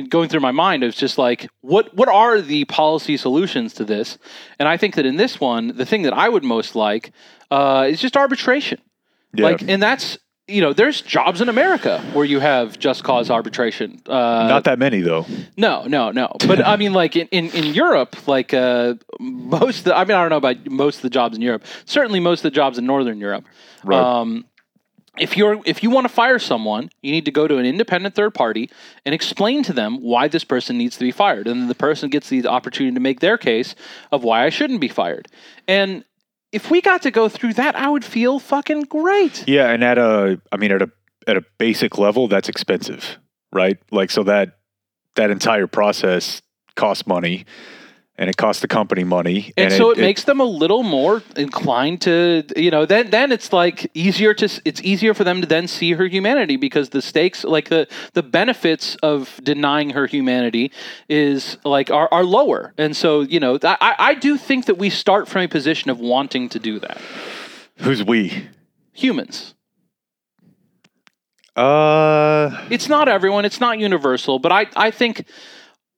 [0.09, 4.19] going through my mind is just like what what are the policy solutions to this?
[4.59, 7.13] And I think that in this one, the thing that I would most like
[7.51, 8.81] uh, is just arbitration.
[9.35, 9.45] Yeah.
[9.45, 10.19] Like, and that's
[10.49, 14.01] you know, there's jobs in America where you have just cause arbitration.
[14.07, 15.27] Uh, Not that many though.
[15.57, 16.33] no, no, no.
[16.47, 19.81] But I mean, like in, in, in Europe, like uh, most.
[19.81, 21.65] Of the, I mean, I don't know about most of the jobs in Europe.
[21.85, 23.45] Certainly, most of the jobs in Northern Europe.
[23.85, 24.01] Right.
[24.01, 24.47] Um,
[25.19, 28.15] if you're if you want to fire someone, you need to go to an independent
[28.15, 28.71] third party
[29.05, 32.09] and explain to them why this person needs to be fired, and then the person
[32.09, 33.75] gets the opportunity to make their case
[34.13, 35.29] of why I shouldn't be fired.
[35.67, 36.05] And
[36.53, 39.45] if we got to go through that, I would feel fucking great.
[39.47, 40.91] Yeah, and at a, I mean, at a
[41.27, 43.19] at a basic level, that's expensive,
[43.53, 43.77] right?
[43.91, 44.59] Like, so that
[45.17, 46.43] that entire process
[46.75, 47.45] costs money,
[48.19, 52.03] and it costs the company money, and, so it, makes them a little more inclined
[52.03, 55.69] to you know then then it's like easier to it's easier for them to then
[55.69, 60.71] see her humanity because the stakes like the the benefits of denying her humanity
[61.09, 62.75] is like are, are lower.
[62.77, 65.99] And so you know I, I do think that we start from a position of
[65.99, 67.01] wanting to do that.
[67.77, 68.49] Who's we?
[68.99, 69.55] humans.
[71.57, 73.45] Uh, it's not everyone.
[73.45, 74.39] It's not universal.
[74.39, 75.25] But i i think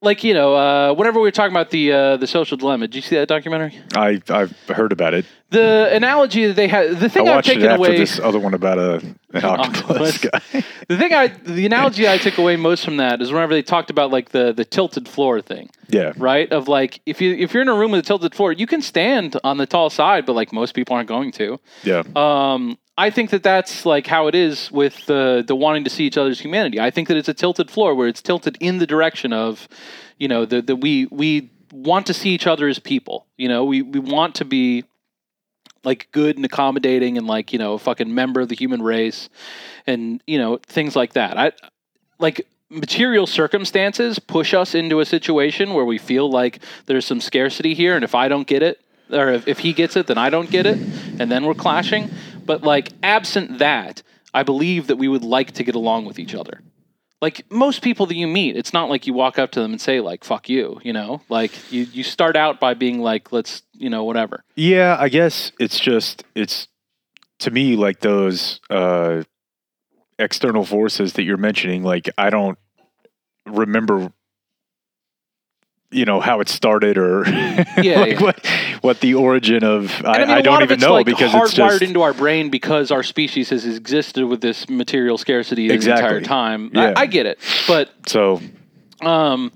[0.03, 2.97] like you know uh, whenever we were talking about the uh, the social dilemma did
[2.97, 5.25] you see that documentary I I've heard about it.
[5.51, 8.19] the analogy that they had the I thing i've watched it taken after away this
[8.19, 8.95] other one about a
[9.33, 10.19] an octopus octopus.
[10.19, 10.65] guy.
[10.91, 13.91] The thing I, the analogy I took away most from that is whenever they talked
[13.91, 16.51] about like the the tilted floor thing, yeah, right?
[16.51, 18.83] Of like if you if you're in a room with a tilted floor, you can
[18.83, 21.61] stand on the tall side, but like most people aren't going to.
[21.85, 22.03] yeah.
[22.17, 26.05] Um, I think that that's like how it is with the the wanting to see
[26.05, 26.81] each other's humanity.
[26.81, 29.69] I think that it's a tilted floor where it's tilted in the direction of,
[30.19, 33.27] you know, the the we we want to see each other as people.
[33.39, 34.85] You know, we we want to be
[35.85, 39.29] like good and accommodating and like you know a fucking member of the human race
[39.87, 41.53] and you know things like that i
[42.19, 47.75] like material circumstances push us into a situation where we feel like there's some scarcity
[47.75, 48.81] here and if i don't get it
[49.13, 50.79] or if, if he gets it then i don't get it
[51.19, 52.11] and then we're clashing.
[52.47, 54.03] But like absent that
[54.35, 56.63] i believe that we would like to get along with each other.
[57.23, 59.81] Like most people that you meet it's not like you walk up to them and
[59.81, 61.23] say like fuck you you know?
[61.29, 64.43] Like you, you start out by being like let's you know whatever.
[64.57, 66.69] Yeah, I guess it's just it's
[67.41, 69.23] to me like those uh
[70.19, 72.59] external forces that you're mentioning like I don't
[73.47, 74.13] remember
[75.91, 78.21] you know how it started or like yeah.
[78.21, 78.47] what
[78.81, 81.83] what the origin of I, I, a don't even know like because hardwired it's just
[81.83, 86.71] into our brain because our species has existed with this material scarcity the entire time.
[86.73, 86.95] Yeah.
[86.97, 88.41] I, I get it, but so
[89.03, 89.53] um,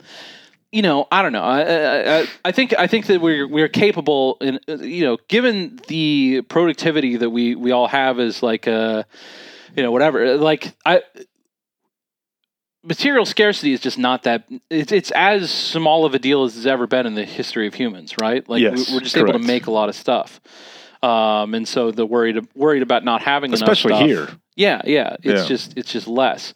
[0.72, 1.42] you know, I don't know.
[1.44, 5.80] I, I, I- I think I think that we're we're capable, in you know, given
[5.86, 9.04] the productivity that we we all have as like uh,
[9.76, 10.36] you know, whatever.
[10.36, 11.02] Like I.
[12.86, 14.46] Material scarcity is just not that.
[14.68, 17.72] It's it's as small of a deal as it's ever been in the history of
[17.74, 18.46] humans, right?
[18.48, 20.40] Like Yes, we- we're just able to make a lot of stuff.
[21.02, 24.24] um, and so the worried worried about not having Especially enough here.
[24.26, 24.38] stuff.
[24.56, 25.16] Yeah, yeah.
[25.22, 25.46] It's Yeah.
[25.48, 26.54] just it's just less.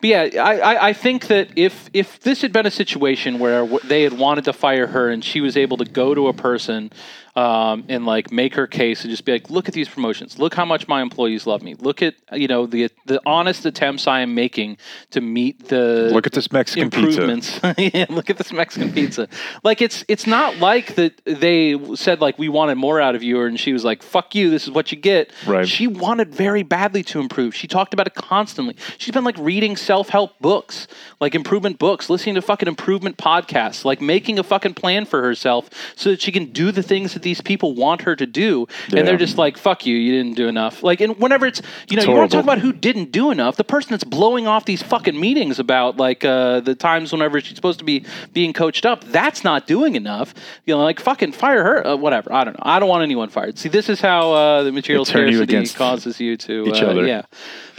[0.00, 3.66] But yeah, I, I, I think that if if this had been a situation where
[3.84, 6.90] they had wanted to fire her and she was able to go to a person
[7.38, 10.54] um, and like make her case and just be like, look at these promotions, look
[10.54, 14.20] how much my employees love me, look at you know the the honest attempts I
[14.20, 14.78] am making
[15.12, 17.08] to meet the Look at this Mexican pizza.
[17.08, 17.60] improvements.
[17.78, 19.28] yeah, look at this Mexican pizza.
[19.62, 23.40] Like it's it's not like that they said like we wanted more out of you,
[23.42, 25.68] and she was like, "Fuck you, this is what you get." Right.
[25.68, 27.54] She wanted very badly to improve.
[27.54, 28.74] She talked about it constantly.
[28.96, 30.88] She's been like reading self help books,
[31.20, 35.70] like improvement books, listening to fucking improvement podcasts, like making a fucking plan for herself
[35.94, 38.66] so that she can do the things that these people want her to do.
[38.88, 39.00] Yeah.
[39.00, 41.60] And they're just like, "Fuck you, you didn't do enough." Like, and whenever it's
[41.90, 44.04] you know It's you want to talk about who didn't do enough, the person that's
[44.04, 48.06] blowing off these fucking meetings about like uh, the times whenever she's supposed to be
[48.32, 50.34] being coached up, that's not doing enough.
[50.64, 52.32] You know, like fucking fire her, uh, whatever.
[52.32, 52.62] I don't know.
[52.62, 53.58] I don't want anyone fired.
[53.58, 56.86] See, this is how uh, the material turn you scarcity causes you to each uh,
[56.86, 57.06] other.
[57.06, 57.22] Yeah,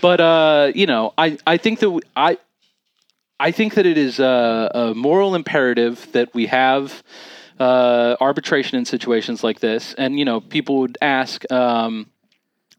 [0.02, 2.38] but uh, you know, I I think that we, I.
[3.42, 7.02] I think that it is a, a moral imperative that we have
[7.60, 9.94] uh, arbitration in situations like this.
[9.98, 12.08] And you know, people would ask, um,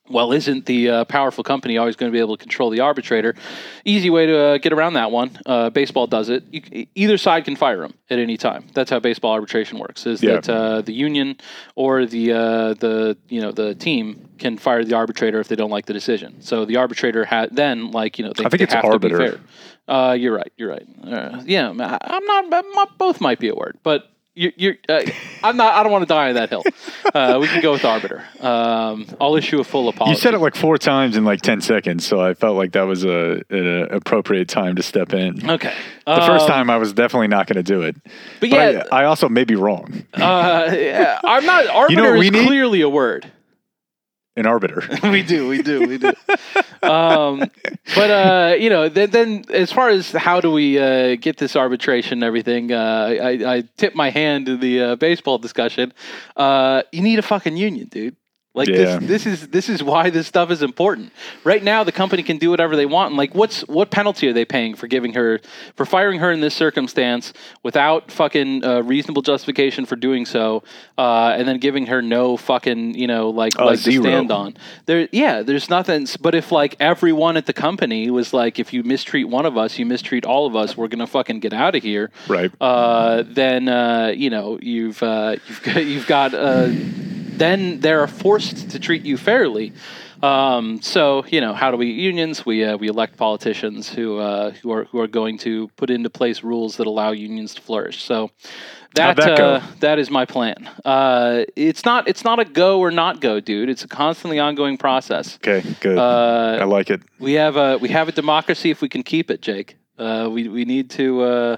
[0.09, 3.37] well, isn't the uh, powerful company always going to be able to control the arbitrator?
[3.85, 5.39] Easy way to uh, get around that one.
[5.47, 6.43] Uh, baseball does it.
[6.51, 8.65] You, either side can fire him at any time.
[8.75, 10.07] That's how baseball arbitration works.
[10.07, 10.41] Is Yeah.
[10.41, 11.37] that uh, the union
[11.77, 15.71] or the uh, the you know the team can fire the arbitrator if they don't
[15.71, 16.41] like the decision.
[16.41, 19.17] So the arbitrator had then like you know they, I think it's have arbiter.
[19.17, 19.41] to be fair.
[19.87, 20.53] Uh, you're right.
[20.57, 20.87] You're right.
[21.05, 22.99] Uh, yeah, I'm not.
[22.99, 24.11] Both might be a word, but
[24.41, 24.53] you're.
[24.57, 25.03] you're uh,
[25.43, 25.75] I'm not.
[25.75, 26.65] I don't want to die on that hill.
[27.13, 28.23] Uh, we can go with arbiter.
[28.39, 30.13] Um, I'll issue a full apology.
[30.15, 32.83] You said it like four times in like 10 seconds, so I felt like that
[32.83, 35.51] was a, an appropriate time to step in.
[35.51, 35.75] okay.
[36.07, 37.97] The first Um, time I was definitely not going to do it.
[38.05, 40.05] but But yeah, I, I also may be wrong.
[40.15, 41.67] uh, yeah, I'm not.
[41.75, 42.47] Arbiter what we is need?
[42.47, 43.29] clearly a word.
[44.41, 44.83] An arbiter.
[45.03, 46.09] we do, we do, we do.
[46.83, 47.41] um,
[47.95, 51.57] but uh, you know, then, then as far as how do we uh, get this
[51.57, 55.93] arbitration and everything, uh, I, I tip my hand to the uh, baseball discussion.
[56.39, 58.17] Uh, you need a fucking union, dude.
[58.53, 58.99] Like Yeah.
[58.99, 61.13] this, this is this is why this stuff is important.
[61.45, 63.11] Right now, the company can do whatever they want.
[63.11, 65.41] And like, what's what penalty are they paying for giving her
[65.77, 67.33] for firing her in this circumstance
[67.63, 70.65] without fucking uh, reasonable justification for doing so,
[70.99, 74.57] uh, and then giving her no fucking you know like Uh, leg to stand on?
[74.87, 76.09] There, yeah, there's nothing.
[76.21, 79.79] But if like everyone at the company was like, if you mistreat one of us,
[79.79, 82.11] you mistreat all of us, we're gonna fucking get out of here.
[82.27, 82.51] Right.
[82.61, 86.69] Uh, then uh, you know you've uh, you've got, you've got uh,
[87.41, 89.73] then they're forced to treat you fairly.
[90.23, 92.45] Um, so you know how do we unions?
[92.45, 96.11] We uh, we elect politicians who uh, who are who are going to put into
[96.11, 98.05] place rules that allow unions to flourish.
[98.05, 98.31] So
[98.95, 100.69] that that uh, that is my plan.
[100.85, 103.71] Uh, it's not it's not a go or not go, dude.
[103.71, 105.37] It's a constantly ongoing process.
[105.37, 105.97] Okay, good.
[105.97, 107.01] Uh, I like it.
[107.19, 109.77] we have a we have a democracy if we can keep it, Jake.
[109.99, 111.57] Uh, we we need to uh,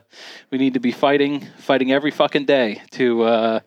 [0.51, 3.61] we need to be fighting fighting every fucking day to uh,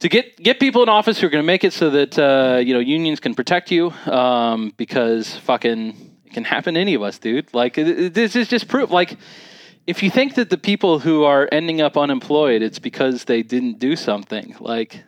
[0.00, 2.58] to get get people in office who are going to make it so that uh,
[2.58, 7.02] you know unions can protect you um, because fucking it can happen to any of
[7.02, 7.52] us, dude.
[7.54, 8.90] Like it, it- this is just proof.
[8.90, 9.16] Like
[9.86, 13.78] if you think that the people who are ending up unemployed, it's because they didn't
[13.78, 14.54] do something.
[14.60, 15.02] Like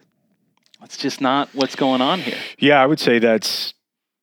[0.80, 2.38] that's just not what's going on here.
[2.58, 3.74] Yeah, I would say that's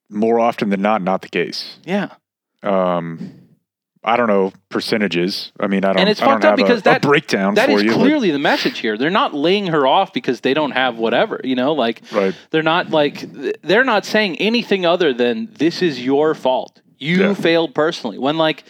[0.09, 1.77] more often than not not the case.
[1.85, 2.09] Yeah.
[2.63, 3.38] Um,
[4.03, 5.51] I don't know percentages.
[5.59, 5.99] I mean, I don't.
[5.99, 7.89] And it's I fucked up a- because a, that breakdown That is you.
[7.91, 8.97] but- clearly the message here.
[8.97, 12.33] They're not laying her off because they don't have whatever, you know, like Right.
[12.51, 13.25] they're not like
[13.61, 16.81] they're not saying anything other than this is your fault.
[16.97, 17.33] You Yeah.
[17.33, 18.17] failed personally.
[18.17, 18.63] When like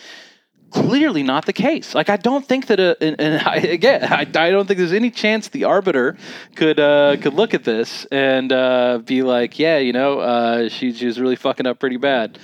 [0.71, 1.95] clearly not the case.
[1.95, 4.93] Like I don't think that a, and, and I, again I, I don't think there's
[4.93, 6.17] any chance the arbiter
[6.55, 10.91] could uh, could look at this and uh, be like, yeah, you know, uh, she,
[10.93, 12.39] she was really fucking up pretty bad.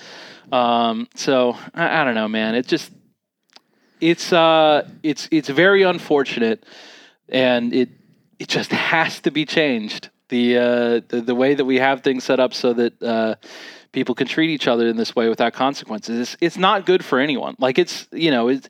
[0.52, 2.56] Um, so I, I don't know, man.
[2.56, 2.92] It just
[4.02, 6.66] it's uh it's it's very unfortunate
[7.30, 7.90] and it
[8.40, 12.24] it just has to be changed the uh the, the way that we have things
[12.24, 13.36] set up so that uh
[13.92, 17.20] people can treat each other in this way without consequences it's, it's not good for
[17.20, 18.68] anyone like it's you know it's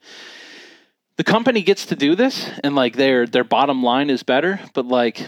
[1.17, 4.85] the company gets to do this and like their their bottom line is better but
[4.85, 5.27] like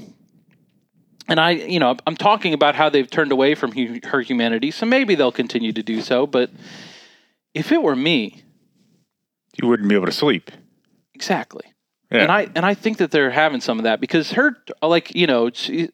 [1.28, 4.71] and I, you know, I'm talking about how they've turned away from hu- her humanity,
[4.71, 6.25] so maybe they'll continue to do so.
[6.28, 6.49] But
[7.53, 8.43] if it were me,
[9.61, 10.51] you wouldn't be able to sleep.
[11.13, 11.65] exactly,
[12.11, 12.23] Yeah.
[12.23, 15.28] and I and I think that they're having some of that because her like you
[15.28, 15.89] know she,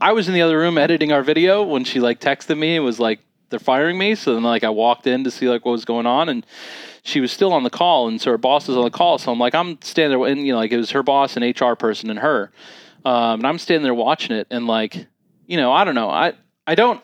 [0.00, 2.84] I was in the other room editing our video when she like texted me and
[2.84, 3.20] was like
[3.50, 6.06] they're firing me so then like I walked in to see like what was going
[6.06, 6.44] on and
[7.04, 9.30] she was still on the call and so her boss was on the call so
[9.30, 11.74] I'm like I'm standing there and you know like it was her boss and HR
[11.74, 12.50] person and her
[13.04, 15.06] um, and I'm standing there watching it and like
[15.46, 16.10] you know, I don't know.
[16.10, 16.34] I
[16.66, 17.02] I don't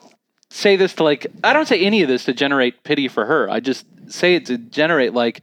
[0.50, 3.48] say this to like I don't say any of this to generate pity for her.
[3.50, 5.42] I just say it to generate like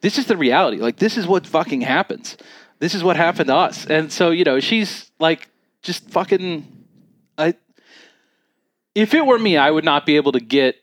[0.00, 0.78] this is the reality.
[0.78, 2.36] Like this is what fucking happens.
[2.78, 3.86] This is what happened to us.
[3.86, 5.48] And so, you know, she's like
[5.82, 6.66] just fucking
[7.38, 7.54] I
[8.94, 10.76] if it were me, I would not be able to get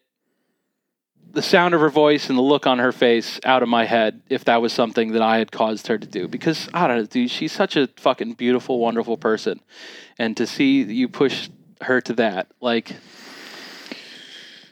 [1.33, 4.21] the sound of her voice and the look on her face out of my head
[4.29, 6.27] if that was something that I had caused her to do.
[6.27, 9.59] Because I don't know, dude, she's such a fucking beautiful, wonderful person.
[10.19, 11.49] And to see you push
[11.81, 12.95] her to that, like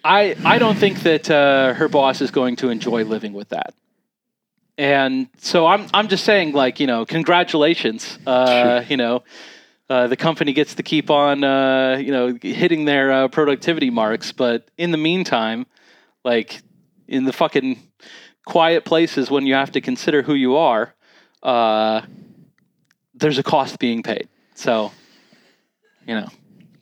[0.04, 3.74] I I don't think that uh, her boss is going to enjoy living with that.
[4.78, 8.20] And so I'm I'm just saying, like you know, congratulations.
[8.26, 9.24] Uh, you know,
[9.90, 14.32] uh, the company gets to keep on uh, you know hitting their uh, productivity marks,
[14.32, 15.66] but in the meantime,
[16.24, 16.62] like
[17.08, 17.82] in the fucking
[18.46, 20.94] quiet places when you have to consider who you are,
[21.44, 22.02] uh,
[23.14, 24.28] there's a cost being paid.
[24.56, 24.92] So,
[26.08, 26.28] you know,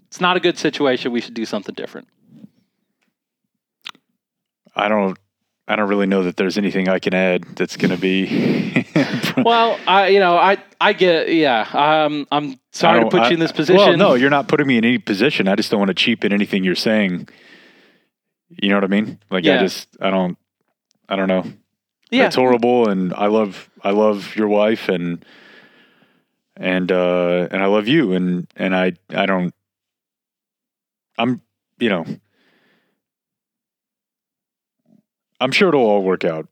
[0.08, 1.12] it's not a good situation.
[1.12, 2.08] We should do something different.
[4.76, 5.18] I don't.
[5.68, 8.86] I don't really know that there's anything I can add that's going to be.
[9.38, 11.62] Well, I you know I I get yeah.
[11.72, 13.78] Um, I'm sorry to put I- you in this position.
[13.78, 15.48] Well, no, you're not putting me in any position.
[15.48, 17.30] I just don't want to cheapen anything you're saying.
[18.50, 19.20] You know what I mean?
[19.30, 19.56] Like Yeah.
[19.56, 20.38] I just I don't
[21.08, 21.44] I don't know.
[22.12, 22.28] yeah.
[22.28, 25.24] It's horrible and I love I love your wife and
[26.58, 29.54] and uh and I love you and and I I don't
[31.18, 31.42] I'm
[31.80, 32.06] you know
[35.40, 36.48] I'm sure it'll all work out.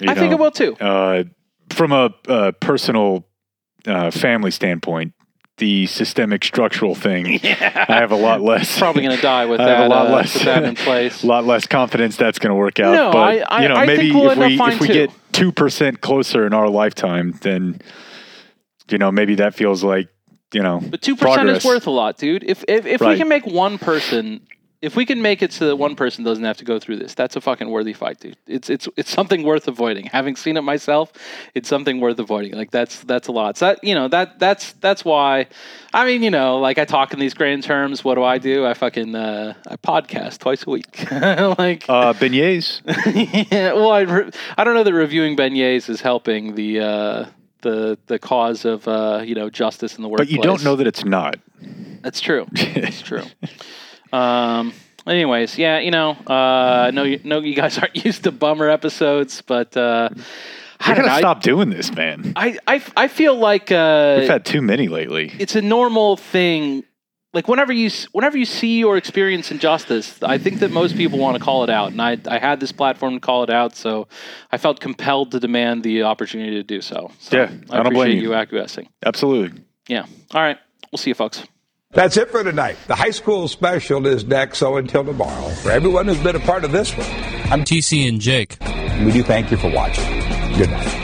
[0.00, 0.74] I think it will too.
[0.80, 1.24] uh,
[1.70, 3.24] from a, uh personal
[3.86, 5.12] uh, family standpoint,
[5.62, 8.76] the systemic structural thing, I have a lot less.
[8.80, 9.76] Probably going to die with I that.
[9.76, 11.22] have a lot uh, less, that in place.
[11.22, 12.92] a lot less confidence that's going to work out.
[12.92, 14.92] No, but I- I- you know, I maybe we'll if we if we too.
[14.92, 17.80] get two percent closer in our lifetime, then
[18.90, 20.08] you know maybe that feels like
[20.52, 20.80] you know.
[20.84, 22.42] But two percent is worth a lot, dude.
[22.42, 24.40] If if, if we can make one person,
[24.82, 27.14] if we can make it so that one person doesn't have to go through this,
[27.14, 28.36] that's a fucking worthy fight, dude.
[28.48, 30.06] It's it's it's something worth avoiding.
[30.06, 31.12] Having seen it myself,
[31.54, 32.52] it's something worth avoiding.
[32.52, 33.56] Like that's that's a lot.
[33.56, 35.46] So that you know that that's that's why.
[35.94, 38.02] I mean, you know, like I talk in these grand terms.
[38.02, 38.66] What do I do?
[38.66, 41.10] I fucking uh, I podcast twice a week.
[41.10, 42.80] like Uh, beignets.
[43.52, 47.26] yeah, well, I, re- I don't know that reviewing beignets is helping the uh,
[47.60, 50.28] the the cause of uh, you know justice in the workplace.
[50.28, 51.36] But you don't know that it's not.
[52.02, 52.46] That's true.
[52.52, 53.22] That's true.
[54.12, 54.72] Um.
[55.04, 56.32] Anyways, yeah, you know, uh,
[56.86, 60.08] I know you know you guys aren't used to bummer episodes, but uh,
[60.78, 61.02] I don't know.
[61.02, 62.32] gonna I- stop doing this, man.
[62.36, 65.32] I, I I feel like uh, We've had too many lately.
[65.38, 66.84] it's a normal thing.
[67.34, 71.36] Like whenever you whenever you see or experience injustice, I think that most people want
[71.36, 74.06] to call it out, and I I had this platform to call it out, so
[74.52, 77.10] I felt compelled to demand the opportunity to do so.
[77.18, 78.28] so Yeah, I I don't blame appreciate you.
[78.28, 78.88] you acquiescing.
[79.04, 79.62] Absolutely.
[79.88, 80.04] Yeah.
[80.32, 80.58] All right.
[80.92, 81.42] We'll see you, folks.
[81.92, 82.78] That's it for tonight.
[82.86, 86.64] The high school special is next, so until tomorrow, for everyone who's been a part
[86.64, 87.06] of this one,
[87.52, 88.56] I'm TC and Jake.
[89.04, 90.04] we do thank you for watching.
[90.56, 91.01] Good night.